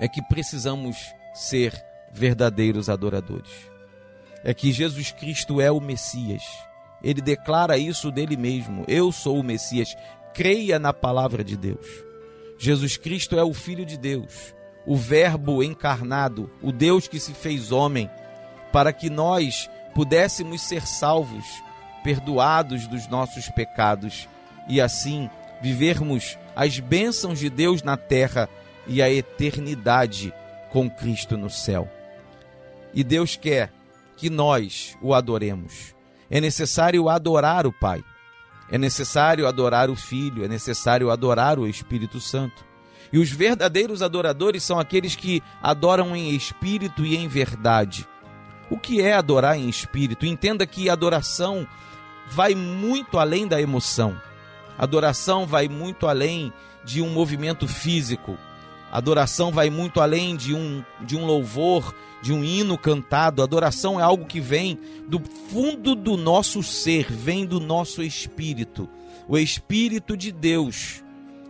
é 0.00 0.08
que 0.08 0.20
precisamos 0.22 1.14
ser 1.32 1.72
verdadeiros 2.12 2.88
adoradores. 2.88 3.70
É 4.44 4.52
que 4.52 4.72
Jesus 4.72 5.12
Cristo 5.12 5.60
é 5.60 5.70
o 5.70 5.80
Messias 5.80 6.42
Ele 7.02 7.20
declara 7.20 7.78
isso 7.78 8.10
dele 8.10 8.36
mesmo: 8.36 8.84
Eu 8.88 9.12
sou 9.12 9.38
o 9.38 9.44
Messias. 9.44 9.96
Creia 10.34 10.78
na 10.78 10.92
palavra 10.92 11.44
de 11.44 11.56
Deus. 11.56 11.86
Jesus 12.58 12.96
Cristo 12.96 13.38
é 13.38 13.44
o 13.44 13.52
Filho 13.52 13.84
de 13.84 13.98
Deus, 13.98 14.54
o 14.86 14.96
Verbo 14.96 15.62
encarnado, 15.62 16.48
o 16.62 16.70
Deus 16.70 17.08
que 17.08 17.18
se 17.18 17.34
fez 17.34 17.72
homem, 17.72 18.08
para 18.72 18.92
que 18.92 19.10
nós 19.10 19.68
pudéssemos 19.94 20.62
ser 20.62 20.86
salvos, 20.86 21.44
perdoados 22.04 22.86
dos 22.86 23.08
nossos 23.08 23.48
pecados 23.50 24.28
e 24.68 24.80
assim 24.80 25.28
vivermos 25.60 26.38
as 26.54 26.78
bênçãos 26.78 27.38
de 27.38 27.48
Deus 27.48 27.82
na 27.82 27.96
terra 27.96 28.48
e 28.86 29.00
a 29.00 29.10
eternidade 29.10 30.32
com 30.70 30.90
Cristo 30.90 31.36
no 31.36 31.50
céu. 31.50 31.88
E 32.94 33.02
Deus 33.02 33.36
quer 33.36 33.72
que 34.16 34.28
nós 34.28 34.96
o 35.00 35.14
adoremos. 35.14 35.94
É 36.30 36.40
necessário 36.40 37.08
adorar 37.08 37.66
o 37.66 37.72
Pai. 37.72 38.02
É 38.70 38.78
necessário 38.78 39.46
adorar 39.46 39.90
o 39.90 39.96
Filho, 39.96 40.44
é 40.44 40.48
necessário 40.48 41.10
adorar 41.10 41.58
o 41.58 41.66
Espírito 41.66 42.20
Santo. 42.20 42.64
E 43.12 43.18
os 43.18 43.30
verdadeiros 43.30 44.00
adoradores 44.00 44.62
são 44.62 44.78
aqueles 44.78 45.14
que 45.14 45.42
adoram 45.62 46.16
em 46.16 46.34
espírito 46.34 47.04
e 47.04 47.14
em 47.14 47.28
verdade. 47.28 48.08
O 48.70 48.78
que 48.78 49.02
é 49.02 49.12
adorar 49.12 49.58
em 49.58 49.68
espírito? 49.68 50.24
Entenda 50.24 50.66
que 50.66 50.88
adoração 50.88 51.68
vai 52.30 52.54
muito 52.54 53.18
além 53.18 53.46
da 53.46 53.60
emoção. 53.60 54.18
Adoração 54.78 55.46
vai 55.46 55.68
muito 55.68 56.06
além 56.06 56.52
de 56.84 57.00
um 57.00 57.10
movimento 57.10 57.68
físico. 57.68 58.36
Adoração 58.90 59.50
vai 59.50 59.70
muito 59.70 60.00
além 60.00 60.36
de 60.36 60.54
um, 60.54 60.84
de 61.00 61.16
um 61.16 61.24
louvor, 61.24 61.94
de 62.20 62.32
um 62.32 62.44
hino 62.44 62.76
cantado. 62.76 63.42
Adoração 63.42 63.98
é 63.98 64.02
algo 64.02 64.26
que 64.26 64.40
vem 64.40 64.78
do 65.08 65.20
fundo 65.50 65.94
do 65.94 66.16
nosso 66.16 66.62
ser, 66.62 67.10
vem 67.10 67.46
do 67.46 67.58
nosso 67.58 68.02
espírito. 68.02 68.88
O 69.28 69.38
Espírito 69.38 70.16
de 70.16 70.32
Deus 70.32 71.02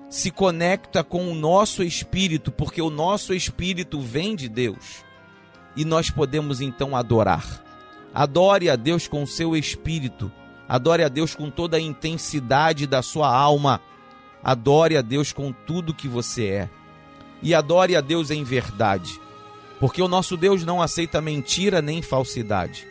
se 0.09 0.31
conecta 0.31 1.03
com 1.03 1.33
o 1.33 1.35
nosso 1.35 1.83
espírito, 1.83 2.53
porque 2.53 2.83
o 2.83 2.91
nosso 2.91 3.33
espírito 3.33 3.99
vem 3.99 4.37
de 4.37 4.49
Deus. 4.49 5.03
E 5.75 5.85
nós 5.85 6.11
podemos 6.11 6.61
então 6.61 6.95
adorar. 6.95 7.64
Adore 8.14 8.68
a 8.68 8.77
Deus 8.77 9.09
com 9.09 9.23
o 9.23 9.27
seu 9.27 9.57
espírito. 9.57 10.31
Adore 10.73 11.05
a 11.05 11.09
Deus 11.09 11.35
com 11.35 11.51
toda 11.51 11.77
a 11.77 11.81
intensidade 11.81 12.87
da 12.87 13.03
sua 13.03 13.29
alma. 13.29 13.81
Adore 14.43 14.97
a 14.97 15.03
Deus 15.03 15.33
com 15.33 15.53
tudo 15.53 15.95
que 15.95 16.09
você 16.09 16.47
é. 16.47 16.70
E 17.43 17.55
adore 17.55 17.97
a 17.97 18.01
Deus 18.01 18.31
em 18.31 18.43
verdade 18.45 19.20
porque 19.83 20.01
o 20.01 20.07
nosso 20.07 20.37
Deus 20.37 20.64
não 20.64 20.81
aceita 20.81 21.20
mentira 21.20 21.83
nem 21.83 22.01
falsidade. 22.01 22.87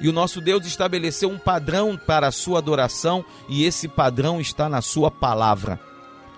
E 0.00 0.08
o 0.08 0.12
nosso 0.12 0.40
Deus 0.40 0.64
estabeleceu 0.64 1.28
um 1.28 1.38
padrão 1.38 1.98
para 1.98 2.28
a 2.28 2.32
sua 2.32 2.60
adoração, 2.60 3.22
e 3.46 3.66
esse 3.66 3.86
padrão 3.86 4.40
está 4.40 4.66
na 4.66 4.80
sua 4.80 5.10
palavra. 5.10 5.78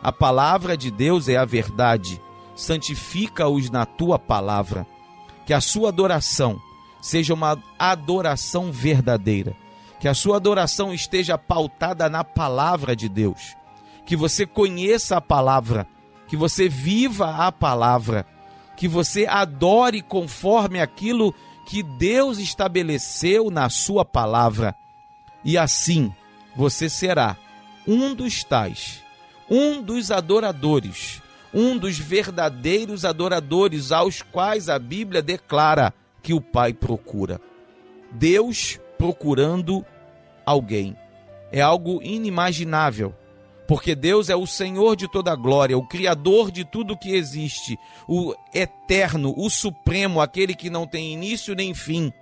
A 0.03 0.11
palavra 0.11 0.77
de 0.77 0.91
Deus 0.91 1.29
é 1.29 1.37
a 1.37 1.45
verdade. 1.45 2.21
Santifica-os 2.57 3.71
na 3.71 3.87
tua 3.87 4.19
palavra. 4.19 4.85
Que 5.47 5.55
a 5.55 5.61
sua 5.61 5.91
adoração 5.91 6.61
seja 7.01 7.33
uma 7.33 7.57
adoração 7.79 8.73
verdadeira. 8.73 9.57
Que 10.03 10.09
a 10.09 10.13
sua 10.13 10.37
adoração 10.37 10.93
esteja 10.93 11.39
pautada 11.39 12.11
na 12.11 12.23
palavra 12.23 12.95
de 12.95 13.09
Deus. 13.09 13.57
Que 14.05 14.15
você 14.15 14.45
conheça 14.45 15.17
a 15.17 15.21
palavra, 15.23 15.87
que 16.29 16.37
você 16.37 16.69
viva 16.69 17.47
a 17.47 17.51
palavra 17.51 18.27
que 18.83 18.89
você 18.89 19.27
adore 19.27 20.03
conforme 20.03 20.81
aquilo 20.81 21.33
que 21.67 21.85
Deus 21.85 22.39
estabeleceu 22.39 23.51
na 23.51 23.69
Sua 23.69 24.05
palavra. 24.05 24.75
E 25.45 25.57
assim 25.57 26.13
você 26.57 26.89
será 26.89 27.37
um 27.87 28.15
dos 28.15 28.45
tais, 28.45 29.01
um 29.49 29.81
dos 29.81 30.11
adoradores, 30.11 31.23
um 31.55 31.79
dos 31.79 31.97
verdadeiros 31.99 33.05
adoradores 33.05 33.93
aos 33.93 34.23
quais 34.23 34.69
a 34.69 34.79
Bíblia 34.79 35.23
declara 35.23 35.95
que 36.23 36.35
o 36.35 36.41
Pai 36.41 36.73
procura. 36.73 37.41
Deus 38.11 38.81
procurando 38.99 39.85
alguém. 40.45 40.97
É 41.51 41.61
algo 41.61 42.03
inimaginável 42.03 43.15
porque 43.67 43.95
Deus 43.95 44.29
é 44.29 44.37
o 44.37 44.47
Senhor 44.47 44.97
de 44.97 45.11
toda 45.11 45.33
a 45.33 45.37
glória, 45.37 45.79
o 45.79 45.87
Criador 45.87 46.51
de 46.51 46.63
tudo 46.63 46.95
que 46.95 47.15
existe, 47.15 47.79
o 48.07 48.35
eterno, 48.53 49.33
o 49.35 49.49
supremo, 49.49 50.21
aquele 50.21 50.55
que 50.55 50.69
não 50.69 50.87
tem 50.87 51.13
início 51.13 51.55
nem 51.55 51.73
fim. 51.73 52.13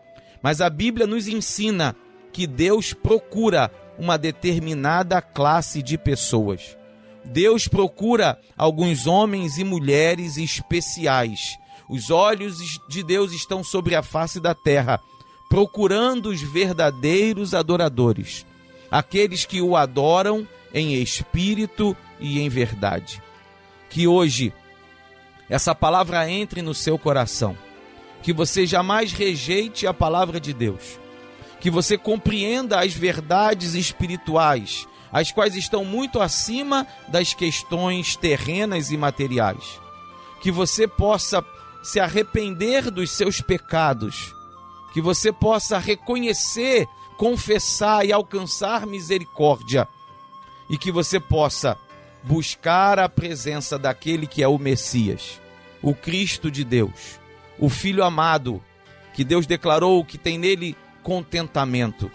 Mas 0.40 0.60
a 0.60 0.70
Bíblia 0.70 1.08
nos 1.08 1.26
ensina 1.26 1.96
que 2.32 2.46
Deus 2.46 2.92
procura 2.92 3.68
uma 3.98 4.16
determinada 4.16 5.20
classe 5.20 5.82
de 5.82 5.98
pessoas. 5.98 6.76
Deus 7.24 7.66
procura 7.66 8.38
alguns 8.56 9.06
homens 9.06 9.58
e 9.58 9.64
mulheres 9.64 10.36
especiais. 10.36 11.58
Os 11.88 12.10
olhos 12.10 12.58
de 12.88 13.02
Deus 13.02 13.32
estão 13.32 13.64
sobre 13.64 13.96
a 13.96 14.02
face 14.04 14.40
da 14.40 14.54
terra, 14.54 15.00
procurando 15.50 16.30
os 16.30 16.40
verdadeiros 16.40 17.52
adoradores, 17.52 18.46
aqueles 18.90 19.44
que 19.44 19.60
o 19.60 19.76
adoram 19.76 20.48
em 20.72 20.94
espírito 20.94 21.94
e 22.18 22.40
em 22.40 22.48
verdade. 22.48 23.20
Que 23.90 24.06
hoje 24.06 24.54
essa 25.50 25.74
palavra 25.74 26.30
entre 26.30 26.62
no 26.62 26.72
seu 26.72 26.96
coração. 26.96 27.58
Que 28.22 28.32
você 28.32 28.64
jamais 28.64 29.12
rejeite 29.12 29.84
a 29.86 29.92
palavra 29.92 30.38
de 30.38 30.52
Deus. 30.54 31.00
Que 31.58 31.68
você 31.68 31.98
compreenda 31.98 32.80
as 32.80 32.94
verdades 32.94 33.74
espirituais, 33.74 34.86
as 35.12 35.32
quais 35.32 35.56
estão 35.56 35.84
muito 35.84 36.20
acima 36.20 36.86
das 37.08 37.34
questões 37.34 38.14
terrenas 38.14 38.92
e 38.92 38.96
materiais. 38.96 39.80
Que 40.40 40.52
você 40.52 40.86
possa 40.86 41.44
se 41.82 41.98
arrepender 41.98 42.88
dos 42.90 43.10
seus 43.10 43.40
pecados. 43.40 44.32
Que 44.92 45.00
você 45.00 45.32
possa 45.32 45.78
reconhecer, 45.78 46.86
confessar 47.16 48.04
e 48.04 48.12
alcançar 48.12 48.86
misericórdia 48.86 49.86
e 50.68 50.78
que 50.78 50.92
você 50.92 51.18
possa 51.18 51.76
buscar 52.22 52.98
a 52.98 53.08
presença 53.08 53.78
daquele 53.78 54.26
que 54.26 54.42
é 54.42 54.48
o 54.48 54.58
Messias, 54.58 55.40
o 55.82 55.94
Cristo 55.94 56.50
de 56.50 56.64
Deus, 56.64 57.18
o 57.58 57.68
Filho 57.68 58.04
amado, 58.04 58.62
que 59.12 59.24
Deus 59.24 59.46
declarou 59.46 60.04
que 60.04 60.16
tem 60.16 60.38
nele 60.38 60.76
contentamento, 61.02 62.10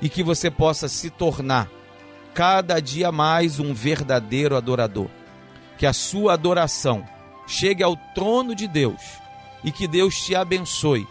e 0.00 0.08
que 0.08 0.22
você 0.22 0.50
possa 0.50 0.88
se 0.88 1.10
tornar 1.10 1.70
cada 2.34 2.80
dia 2.80 3.10
mais 3.10 3.58
um 3.58 3.72
verdadeiro 3.72 4.56
adorador. 4.56 5.08
Que 5.78 5.86
a 5.86 5.92
sua 5.92 6.34
adoração 6.34 7.06
chegue 7.46 7.82
ao 7.82 7.96
trono 8.14 8.54
de 8.54 8.66
Deus 8.66 9.00
e 9.64 9.72
que 9.72 9.88
Deus 9.88 10.20
te 10.20 10.34
abençoe, 10.34 11.06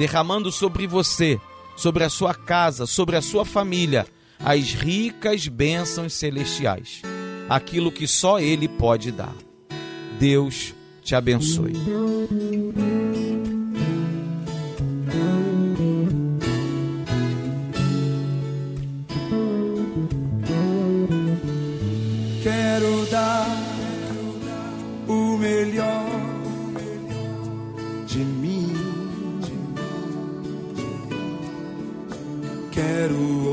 derramando 0.00 0.50
sobre 0.50 0.86
você, 0.86 1.38
sobre 1.76 2.04
a 2.04 2.08
sua 2.08 2.34
casa, 2.34 2.86
sobre 2.86 3.16
a 3.16 3.20
sua 3.20 3.44
família 3.44 4.06
as 4.42 4.72
ricas 4.72 5.46
bênçãos 5.46 6.14
celestiais, 6.14 7.02
aquilo 7.46 7.92
que 7.92 8.06
só 8.06 8.40
Ele 8.40 8.66
pode 8.66 9.12
dar. 9.12 9.34
Deus 10.18 10.74
te 11.02 11.14
abençoe. 11.14 11.74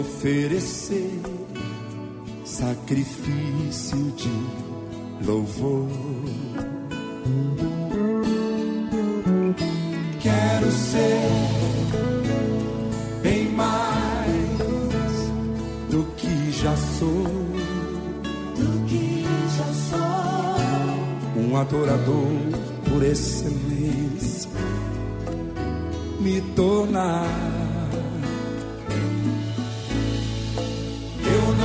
Oferecer 0.08 1.20
sacrifício 2.46 3.98
de 4.16 5.26
louvor. 5.26 5.90
Quero 10.22 10.72
ser 10.72 11.30
bem 13.22 13.52
mais 13.52 14.48
do 15.92 16.04
que 16.16 16.52
já 16.52 16.76
sou. 16.76 17.28
Um 21.36 21.56
adorador 21.56 22.28
por 22.90 23.04
excelência. 23.04 24.50
Me 26.20 26.42
tornar. 26.56 27.57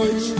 noite. 0.00 0.39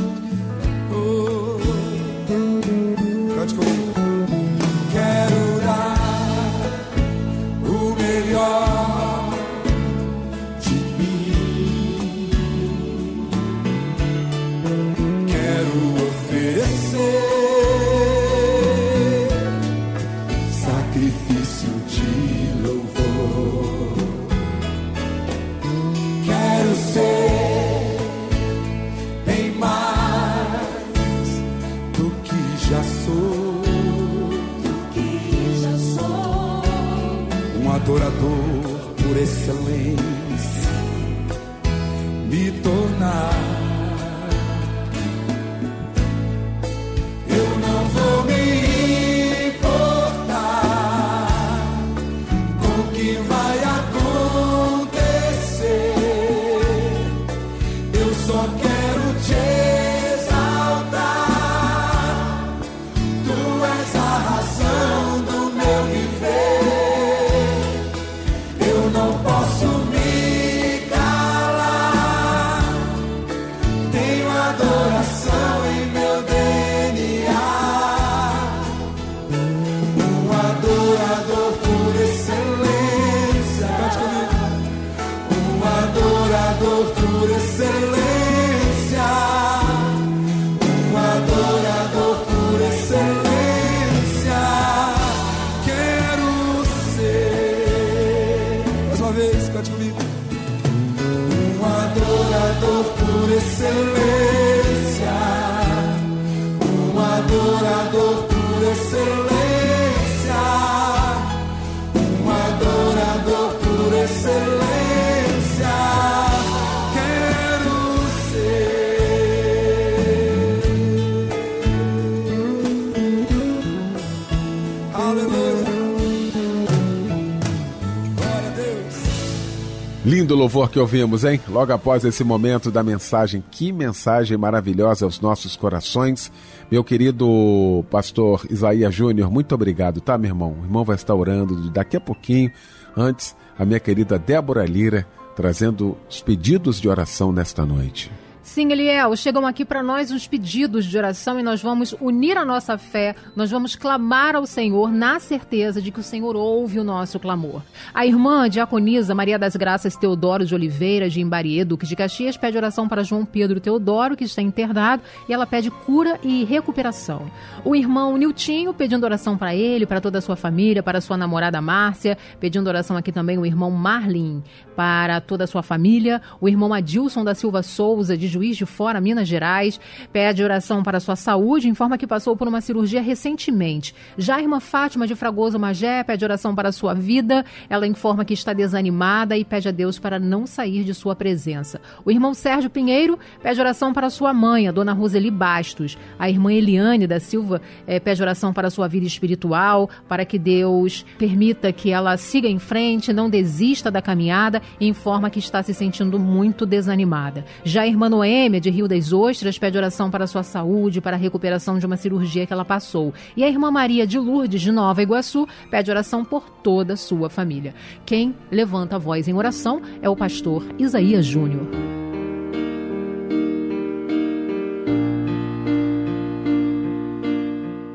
Lindo 130.31 130.43
louvor 130.43 130.71
que 130.71 130.79
ouvimos, 130.79 131.25
hein? 131.25 131.41
Logo 131.49 131.73
após 131.73 132.05
esse 132.05 132.23
momento 132.23 132.71
da 132.71 132.85
mensagem, 132.85 133.43
que 133.51 133.73
mensagem 133.73 134.39
maravilhosa 134.39 135.05
aos 135.05 135.21
nossos 135.21 135.57
corações. 135.57 136.31
Meu 136.71 136.85
querido 136.85 137.85
pastor 137.91 138.47
Isaías 138.49 138.95
Júnior, 138.95 139.29
muito 139.29 139.53
obrigado, 139.57 140.01
tá, 140.01 140.17
meu 140.17 140.31
irmão? 140.31 140.57
O 140.61 140.65
irmão 140.65 140.85
vai 140.85 140.95
estar 140.95 141.17
orando 141.17 141.69
daqui 141.71 141.97
a 141.97 142.01
pouquinho. 142.01 142.53
Antes, 142.97 143.35
a 143.59 143.65
minha 143.65 143.81
querida 143.81 144.21
Débora 144.21 144.65
Lira, 144.65 145.05
trazendo 145.35 145.97
os 146.09 146.23
pedidos 146.23 146.81
de 146.81 146.89
oração 146.89 147.33
nesta 147.33 147.67
noite. 147.67 148.09
Sim, 148.43 148.73
Eliel, 148.73 149.15
chegam 149.17 149.47
aqui 149.47 149.67
para 149.67 149.83
nós 149.83 150.11
os 150.11 150.27
pedidos 150.27 150.87
de 150.87 150.97
oração 150.97 151.39
e 151.39 151.43
nós 151.43 151.63
vamos 151.63 151.95
unir 152.01 152.39
a 152.39 152.45
nossa 152.45 152.79
fé, 152.79 153.15
nós 153.37 153.51
vamos 153.51 153.77
clamar 153.77 154.35
ao 154.35 154.47
Senhor 154.47 154.91
na 154.91 155.21
certeza 155.21 155.81
de 155.81 155.91
que 155.91 156.01
o 156.01 156.03
Senhor 156.03 156.35
ouve 156.35 156.81
o 156.81 156.85
nosso 156.85 157.21
clamor. 157.21 157.63
A 157.93 158.07
irmã 158.07 158.49
diaconisa 158.49 159.15
Maria 159.15 159.39
das 159.39 159.55
Graças 159.57 159.95
Teodoro 159.95 160.47
de 160.47 160.55
Oliveira, 160.55 161.11
de 161.11 161.21
Imbarie, 161.21 161.65
Duque 161.65 161.87
de 161.87 161.95
Caxias, 161.95 162.39
pede 162.39 162.57
oração 162.57 162.89
para 162.89 163.05
João 163.05 163.27
Pedro 163.27 163.61
Teodoro, 163.61 164.17
que 164.17 164.25
está 164.25 164.41
internado, 164.41 165.03
e 165.29 165.35
ela 165.35 165.47
pede 165.47 165.71
cura 165.71 166.19
e 166.23 166.43
recuperação. 166.45 167.31
O 167.63 167.77
irmão 167.77 168.17
Niltinho 168.17 168.73
pedindo 168.73 169.05
oração 169.05 169.37
para 169.37 169.55
ele, 169.55 169.85
para 169.85 170.01
toda 170.01 170.19
a 170.19 170.23
sua 170.23 170.35
família, 170.35 170.83
para 170.83 171.03
sua 171.03 171.17
namorada 171.17 171.61
Márcia, 171.61 172.17
pedindo 172.41 172.69
oração 172.69 172.97
aqui 172.97 173.13
também 173.13 173.37
o 173.37 173.45
irmão 173.45 173.71
Marlin, 173.71 174.43
para 174.75 175.21
toda 175.21 175.45
a 175.45 175.47
sua 175.47 175.63
família, 175.63 176.23
o 176.41 176.49
irmão 176.49 176.73
Adilson 176.73 177.23
da 177.23 177.35
Silva 177.35 177.63
Souza, 177.63 178.17
de 178.17 178.31
Juiz 178.41 178.57
de 178.57 178.65
Fora, 178.65 179.03
Minas 179.03 179.29
Gerais, 179.29 179.79
pede 180.11 180.43
oração 180.43 180.83
para 180.83 180.99
sua 180.99 181.15
saúde, 181.15 181.69
informa 181.69 181.99
que 181.99 182.07
passou 182.07 182.35
por 182.35 182.49
uma 182.49 182.63
cirurgia 182.63 183.03
recentemente. 183.03 183.95
Já 184.17 184.37
a 184.37 184.41
irmã 184.41 184.59
Fátima 184.61 185.07
de 185.07 185.15
Fragoso 185.15 185.59
Magé 185.59 186.03
pede 186.03 186.25
oração 186.25 186.55
para 186.55 186.73
sua 186.73 186.95
vida, 186.95 187.45
ela 187.69 187.87
informa 187.87 188.25
que 188.25 188.33
está 188.33 188.55
desanimada 188.55 189.37
e 189.37 189.45
pede 189.45 189.69
a 189.69 189.71
Deus 189.71 189.99
para 189.99 190.19
não 190.19 190.47
sair 190.47 190.85
de 190.85 190.95
sua 190.95 191.15
presença. 191.15 191.83
O 192.03 192.11
irmão 192.11 192.33
Sérgio 192.33 192.71
Pinheiro 192.71 193.19
pede 193.43 193.61
oração 193.61 193.93
para 193.93 194.09
sua 194.09 194.33
mãe, 194.33 194.67
a 194.67 194.73
dona 194.73 194.95
Roseli 194.95 195.31
Bastos. 195.31 195.99
A 196.19 196.31
irmã 196.31 196.51
Eliane 196.51 197.07
da 197.07 197.21
Silva 197.21 197.61
eh, 197.87 198.01
pede 198.01 198.23
oração 198.23 198.55
para 198.55 198.71
sua 198.71 198.89
vida 198.89 199.07
espiritual, 199.07 199.91
para 200.09 200.25
que 200.25 200.39
Deus 200.39 201.05
permita 201.19 201.73
que 201.75 201.91
ela 201.91 202.17
siga 202.17 202.49
em 202.49 202.59
frente, 202.59 203.13
não 203.13 203.29
desista 203.29 203.91
da 203.91 204.01
caminhada 204.01 204.63
e 204.81 204.89
informa 204.89 205.29
que 205.29 205.39
está 205.39 205.63
se 205.63 205.75
sentindo 205.75 206.19
muito 206.19 206.65
desanimada. 206.65 207.45
Já 207.65 207.83
a 207.83 207.87
irmã 207.87 208.09
Noêmia, 208.21 208.61
de 208.61 208.69
Rio 208.69 208.87
das 208.87 209.15
Ostras, 209.15 209.59
pede 209.59 209.79
oração 209.79 210.11
para 210.11 210.27
sua 210.27 210.43
saúde, 210.43 211.01
para 211.01 211.17
a 211.17 211.19
recuperação 211.19 211.79
de 211.79 211.87
uma 211.87 211.97
cirurgia 211.97 212.47
que 212.47 212.53
ela 212.53 212.67
passou. 212.67 213.15
E 213.35 213.43
a 213.43 213.49
irmã 213.49 213.71
Maria 213.71 214.07
de 214.07 214.19
Lourdes, 214.19 214.61
de 214.61 214.71
Nova 214.71 215.03
Iguaçu, 215.03 215.49
pede 215.71 215.91
oração 215.91 216.23
por 216.23 216.51
toda 216.51 216.93
a 216.93 216.97
sua 216.99 217.31
família. 217.31 217.75
Quem 218.05 218.37
levanta 218.51 218.97
a 218.97 218.99
voz 218.99 219.27
em 219.27 219.33
oração 219.33 219.81
é 220.03 220.11
o 220.11 220.15
pastor 220.15 220.67
Isaías 220.79 221.25
Júnior. 221.25 221.67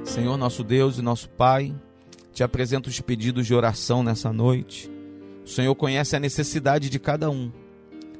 Senhor 0.05 0.37
nosso 0.37 0.63
Deus 0.63 0.97
e 0.97 1.03
nosso 1.03 1.29
Pai, 1.29 1.71
te 2.33 2.41
apresento 2.41 2.89
os 2.89 2.99
pedidos 2.99 3.45
de 3.45 3.53
oração 3.53 4.01
nessa 4.01 4.33
noite. 4.33 4.89
O 5.45 5.47
Senhor 5.47 5.75
conhece 5.75 6.15
a 6.15 6.19
necessidade 6.19 6.89
de 6.89 6.97
cada 6.97 7.29
um, 7.29 7.51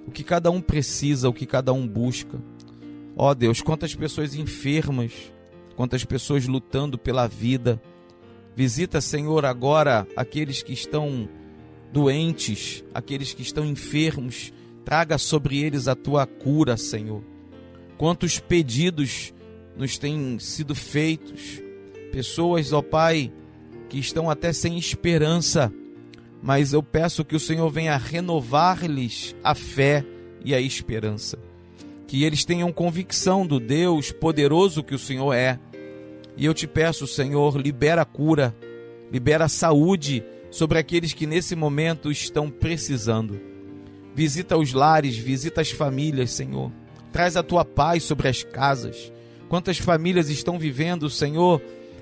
o 0.08 0.12
que 0.12 0.24
cada 0.24 0.52
um 0.52 0.62
precisa, 0.62 1.30
o 1.30 1.34
que 1.34 1.46
cada 1.46 1.74
um 1.74 1.88
busca. 1.88 2.40
Ó 3.16 3.34
Deus, 3.34 3.62
quantas 3.62 3.96
pessoas 3.96 4.36
enfermas, 4.36 5.14
quantas 5.76 6.04
pessoas 6.04 6.48
lutando 6.48 6.98
pela 6.98 7.28
vida. 7.28 7.82
Visita, 8.56 9.02
Senhor, 9.02 9.46
agora 9.46 10.08
aqueles 10.16 10.62
que 10.62 10.74
estão 10.74 11.28
doentes, 11.92 12.84
aqueles 12.94 13.34
que 13.34 13.42
estão 13.42 13.66
enfermos. 13.66 14.54
Traga 14.84 15.18
sobre 15.18 15.64
eles 15.64 15.88
a 15.88 15.96
tua 15.96 16.28
cura, 16.28 16.78
Senhor. 16.78 17.24
Quantos 17.98 18.40
pedidos 18.40 19.34
nos 19.76 19.98
têm 19.98 20.40
sido 20.40 20.74
feitos. 20.74 21.62
Pessoas, 22.12 22.72
ó 22.72 22.82
Pai, 22.82 23.32
que 23.90 24.00
estão 24.00 24.30
até 24.30 24.54
sem 24.54 24.78
esperança, 24.78 25.72
mas 26.46 26.74
eu 26.74 26.84
peço 26.84 27.26
que 27.26 27.36
o 27.36 27.40
Senhor 27.40 27.68
venha 27.72 27.98
renovar-lhes 27.98 29.36
a 29.44 29.56
fé 29.56 30.06
e 30.44 30.54
a 30.54 30.62
esperança. 30.62 31.40
Que 32.06 32.24
eles 32.24 32.46
tenham 32.46 32.72
convicção 32.72 33.48
do 33.48 33.60
Deus 33.60 34.12
poderoso 34.12 34.84
que 34.84 34.94
o 34.94 35.00
Senhor 35.00 35.34
é. 35.34 35.60
E 36.38 36.46
eu 36.46 36.54
te 36.54 36.68
peço, 36.68 37.08
Senhor, 37.08 37.58
libera 37.58 38.06
cura, 38.06 38.56
libera 39.12 39.48
saúde 39.48 40.24
sobre 40.52 40.78
aqueles 40.78 41.14
que 41.14 41.26
nesse 41.26 41.56
momento 41.56 42.12
estão 42.12 42.48
precisando. 42.48 43.42
Visita 44.14 44.56
os 44.56 44.72
lares, 44.72 45.18
visita 45.18 45.62
as 45.62 45.72
famílias, 45.72 46.30
Senhor. 46.30 46.72
Traz 47.12 47.36
a 47.36 47.42
tua 47.42 47.66
paz 47.66 48.04
sobre 48.04 48.28
as 48.28 48.44
casas. 48.44 49.12
Quantas 49.50 49.80
famílias 49.80 50.30
estão 50.30 50.60
vivendo, 50.60 51.10
Senhor, 51.10 51.60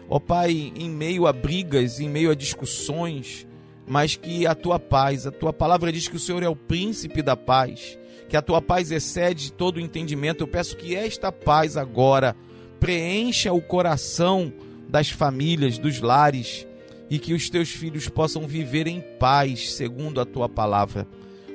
ó 0.09 0.19
Pai, 0.19 0.73
em 0.75 0.89
meio 0.89 1.27
a 1.27 1.31
brigas, 1.31 2.01
em 2.01 2.09
meio 2.09 2.29
a 2.29 2.35
discussões, 2.35 3.47
mas 3.87 4.15
que 4.15 4.45
a 4.47 4.55
tua 4.55 4.79
paz, 4.79 5.27
a 5.27 5.31
tua 5.31 5.51
palavra 5.51 5.91
diz 5.91 6.07
que 6.07 6.15
o 6.15 6.19
Senhor 6.19 6.43
é 6.43 6.47
o 6.47 6.55
príncipe 6.55 7.21
da 7.21 7.35
paz, 7.35 7.97
que 8.29 8.37
a 8.37 8.41
tua 8.41 8.61
paz 8.61 8.91
excede 8.91 9.51
todo 9.51 9.77
o 9.77 9.81
entendimento. 9.81 10.41
Eu 10.41 10.47
peço 10.47 10.77
que 10.77 10.95
esta 10.95 11.31
paz 11.31 11.77
agora 11.77 12.35
preencha 12.79 13.53
o 13.53 13.61
coração 13.61 14.51
das 14.89 15.09
famílias, 15.09 15.77
dos 15.77 15.99
lares, 15.99 16.67
e 17.09 17.19
que 17.19 17.33
os 17.33 17.49
teus 17.49 17.69
filhos 17.69 18.09
possam 18.09 18.47
viver 18.47 18.87
em 18.87 19.01
paz, 19.19 19.73
segundo 19.73 20.19
a 20.19 20.25
tua 20.25 20.49
palavra. 20.49 21.07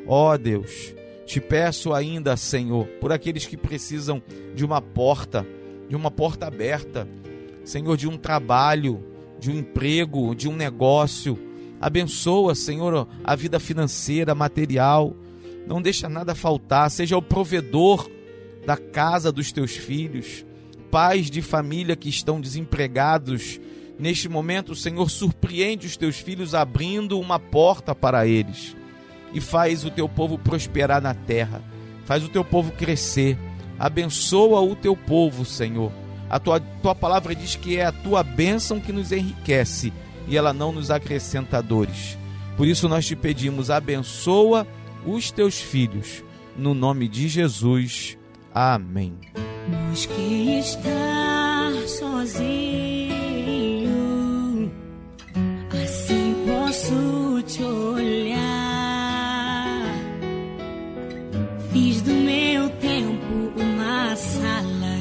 Ó 0.07 0.33
oh, 0.33 0.39
Deus, 0.39 0.95
te 1.27 1.41
peço 1.41 1.93
ainda, 1.93 2.37
Senhor, 2.37 2.87
por 3.01 3.13
aqueles 3.13 3.47
que 3.47 3.57
precisam 3.57 4.23
de 4.55 4.65
uma 4.65 4.81
porta, 4.81 5.47
de 5.89 5.97
uma 5.97 6.11
porta 6.11 6.47
aberta, 6.47 7.09
Senhor, 7.65 7.97
de 7.97 8.09
um 8.09 8.17
trabalho, 8.17 9.05
de 9.39 9.51
um 9.51 9.59
emprego, 9.59 10.35
de 10.35 10.49
um 10.49 10.57
negócio. 10.57 11.39
Abençoa, 11.81 12.55
Senhor, 12.55 13.07
a 13.23 13.37
vida 13.37 13.61
financeira, 13.61 14.35
material. 14.35 15.15
Não 15.67 15.81
deixa 15.81 16.09
nada 16.09 16.35
faltar. 16.35 16.91
Seja 16.91 17.17
o 17.17 17.23
provedor 17.23 18.09
da 18.67 18.77
casa 18.77 19.31
dos 19.31 19.53
teus 19.53 19.77
filhos. 19.77 20.45
Pais 20.91 21.31
de 21.31 21.43
família 21.43 21.97
que 21.97 22.09
estão 22.09 22.41
desempregados. 22.41 23.61
Neste 23.99 24.29
momento, 24.29 24.75
Senhor, 24.75 25.09
surpreende 25.11 25.87
os 25.87 25.97
teus 25.97 26.17
filhos 26.17 26.55
abrindo 26.55 27.19
uma 27.19 27.39
porta 27.39 27.95
para 27.95 28.27
eles. 28.27 28.77
E 29.33 29.41
faz 29.41 29.85
o 29.85 29.91
teu 29.91 30.09
povo 30.09 30.39
prosperar 30.39 31.03
na 31.03 31.15
terra. 31.15 31.63
Faz 32.05 32.25
o 32.25 32.29
teu 32.29 32.45
povo 32.45 32.73
crescer. 32.73 33.39
Abençoa 33.79 34.61
o 34.61 34.75
teu 34.75 34.97
povo, 34.97 35.45
Senhor 35.45 35.93
a 36.31 36.39
tua, 36.39 36.61
tua 36.61 36.95
palavra 36.95 37.35
diz 37.35 37.57
que 37.57 37.79
é 37.79 37.87
a 37.87 37.93
tua 37.93 38.23
bênção 38.23 38.81
que 38.81 38.93
nos 38.93 39.13
enriquece 39.13 39.93
e 40.29 40.37
ela 40.37 40.53
não 40.53 40.71
nos 40.73 40.91
acrescenta 40.91 41.63
dores. 41.63 42.19
Por 42.57 42.67
isso 42.67 42.89
nós 42.89 43.07
te 43.07 43.17
pedimos, 43.17 43.71
abençoa 43.71 44.67
os 45.07 45.31
teus 45.31 45.61
filhos. 45.61 46.23
No 46.57 46.75
nome 46.75 47.09
de 47.09 47.29
Jesus. 47.29 48.19
Amém. 48.53 49.15
Busquei 49.89 50.59
estar 50.59 51.73
sozinho, 51.87 53.11
assim 55.73 56.35
posso 56.47 57.43
te 57.43 57.63
olhar. 57.63 58.39
Fiz 61.71 62.03
do 62.03 62.13
meu 62.13 62.69
tempo 62.71 63.53
uma 63.57 64.17
sala 64.17 64.99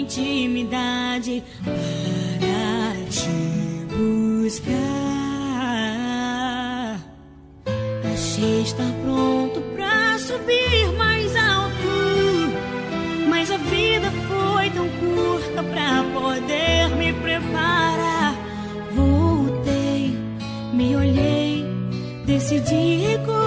intimidade 0.00 1.42
para 1.62 1.74
te 1.74 1.99
buscar. 4.50 4.74
Achei 8.12 8.62
estar 8.62 8.92
pronto 9.04 9.60
pra 9.76 10.18
subir 10.18 10.92
mais 10.98 11.36
alto, 11.36 12.50
mas 13.28 13.48
a 13.50 13.56
vida 13.56 14.10
foi 14.28 14.70
tão 14.70 14.88
curta 14.88 15.62
pra 15.62 16.04
poder 16.12 16.88
me 16.96 17.12
preparar. 17.12 18.34
Voltei, 18.92 20.18
me 20.72 20.96
olhei, 20.96 21.64
decidi 22.26 23.18
começar. 23.24 23.39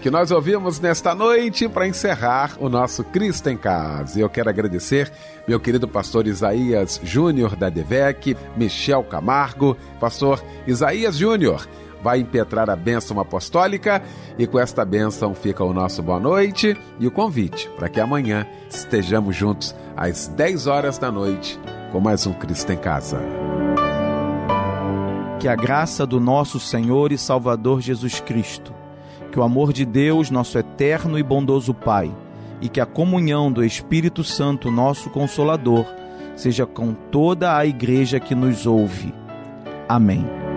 Que 0.00 0.10
nós 0.10 0.30
ouvimos 0.30 0.78
nesta 0.78 1.14
noite 1.14 1.68
para 1.68 1.86
encerrar 1.86 2.56
o 2.60 2.68
nosso 2.68 3.02
Cristo 3.02 3.48
em 3.48 3.56
Casa. 3.56 4.20
Eu 4.20 4.30
quero 4.30 4.48
agradecer 4.48 5.10
meu 5.46 5.58
querido 5.58 5.88
pastor 5.88 6.26
Isaías 6.26 7.00
Júnior 7.02 7.56
da 7.56 7.68
DEVEC, 7.68 8.36
Michel 8.56 9.02
Camargo, 9.02 9.76
pastor 9.98 10.42
Isaías 10.66 11.16
Júnior. 11.16 11.66
Vai 12.00 12.20
impetrar 12.20 12.70
a 12.70 12.76
bênção 12.76 13.18
apostólica 13.18 14.00
e 14.38 14.46
com 14.46 14.60
esta 14.60 14.84
bênção 14.84 15.34
fica 15.34 15.64
o 15.64 15.74
nosso 15.74 16.00
boa 16.00 16.20
noite 16.20 16.76
e 17.00 17.06
o 17.06 17.10
convite 17.10 17.68
para 17.70 17.88
que 17.88 18.00
amanhã 18.00 18.46
estejamos 18.70 19.34
juntos 19.34 19.74
às 19.96 20.28
10 20.28 20.68
horas 20.68 20.96
da 20.96 21.10
noite 21.10 21.58
com 21.90 21.98
mais 21.98 22.24
um 22.24 22.32
Cristo 22.32 22.72
em 22.72 22.76
Casa. 22.76 23.20
Que 25.40 25.48
a 25.48 25.56
graça 25.56 26.06
do 26.06 26.20
nosso 26.20 26.60
Senhor 26.60 27.10
e 27.10 27.18
Salvador 27.18 27.80
Jesus 27.80 28.20
Cristo 28.20 28.77
que 29.30 29.38
o 29.38 29.42
amor 29.42 29.72
de 29.72 29.84
Deus, 29.84 30.30
nosso 30.30 30.58
eterno 30.58 31.18
e 31.18 31.22
bondoso 31.22 31.74
Pai, 31.74 32.10
e 32.60 32.68
que 32.68 32.80
a 32.80 32.86
comunhão 32.86 33.52
do 33.52 33.64
Espírito 33.64 34.24
Santo, 34.24 34.70
nosso 34.70 35.10
Consolador, 35.10 35.86
seja 36.34 36.66
com 36.66 36.92
toda 36.92 37.56
a 37.56 37.66
igreja 37.66 38.18
que 38.18 38.34
nos 38.34 38.66
ouve. 38.66 39.12
Amém. 39.88 40.47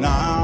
now. 0.00 0.35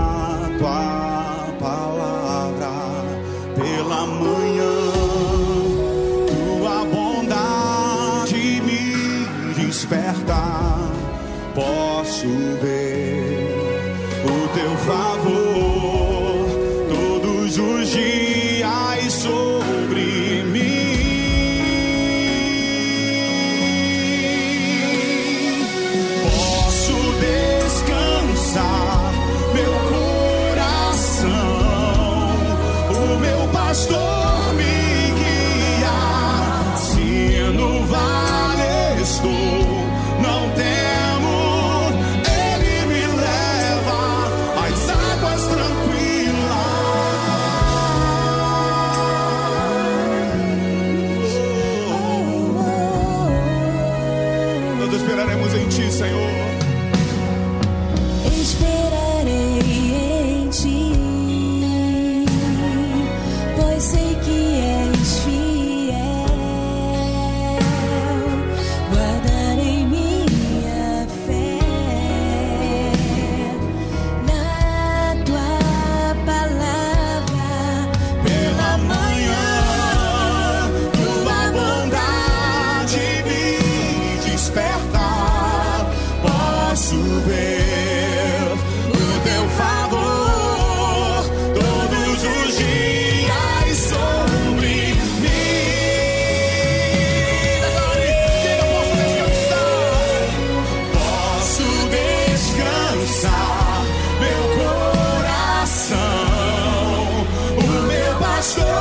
谁 108.43 108.72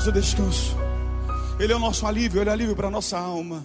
nosso 0.00 0.12
descanso. 0.12 0.76
Ele 1.58 1.74
é 1.74 1.76
o 1.76 1.78
nosso 1.78 2.06
alívio, 2.06 2.40
ele 2.40 2.48
é 2.48 2.52
alívio 2.54 2.74
para 2.74 2.88
a 2.88 2.90
nossa 2.90 3.18
alma. 3.18 3.60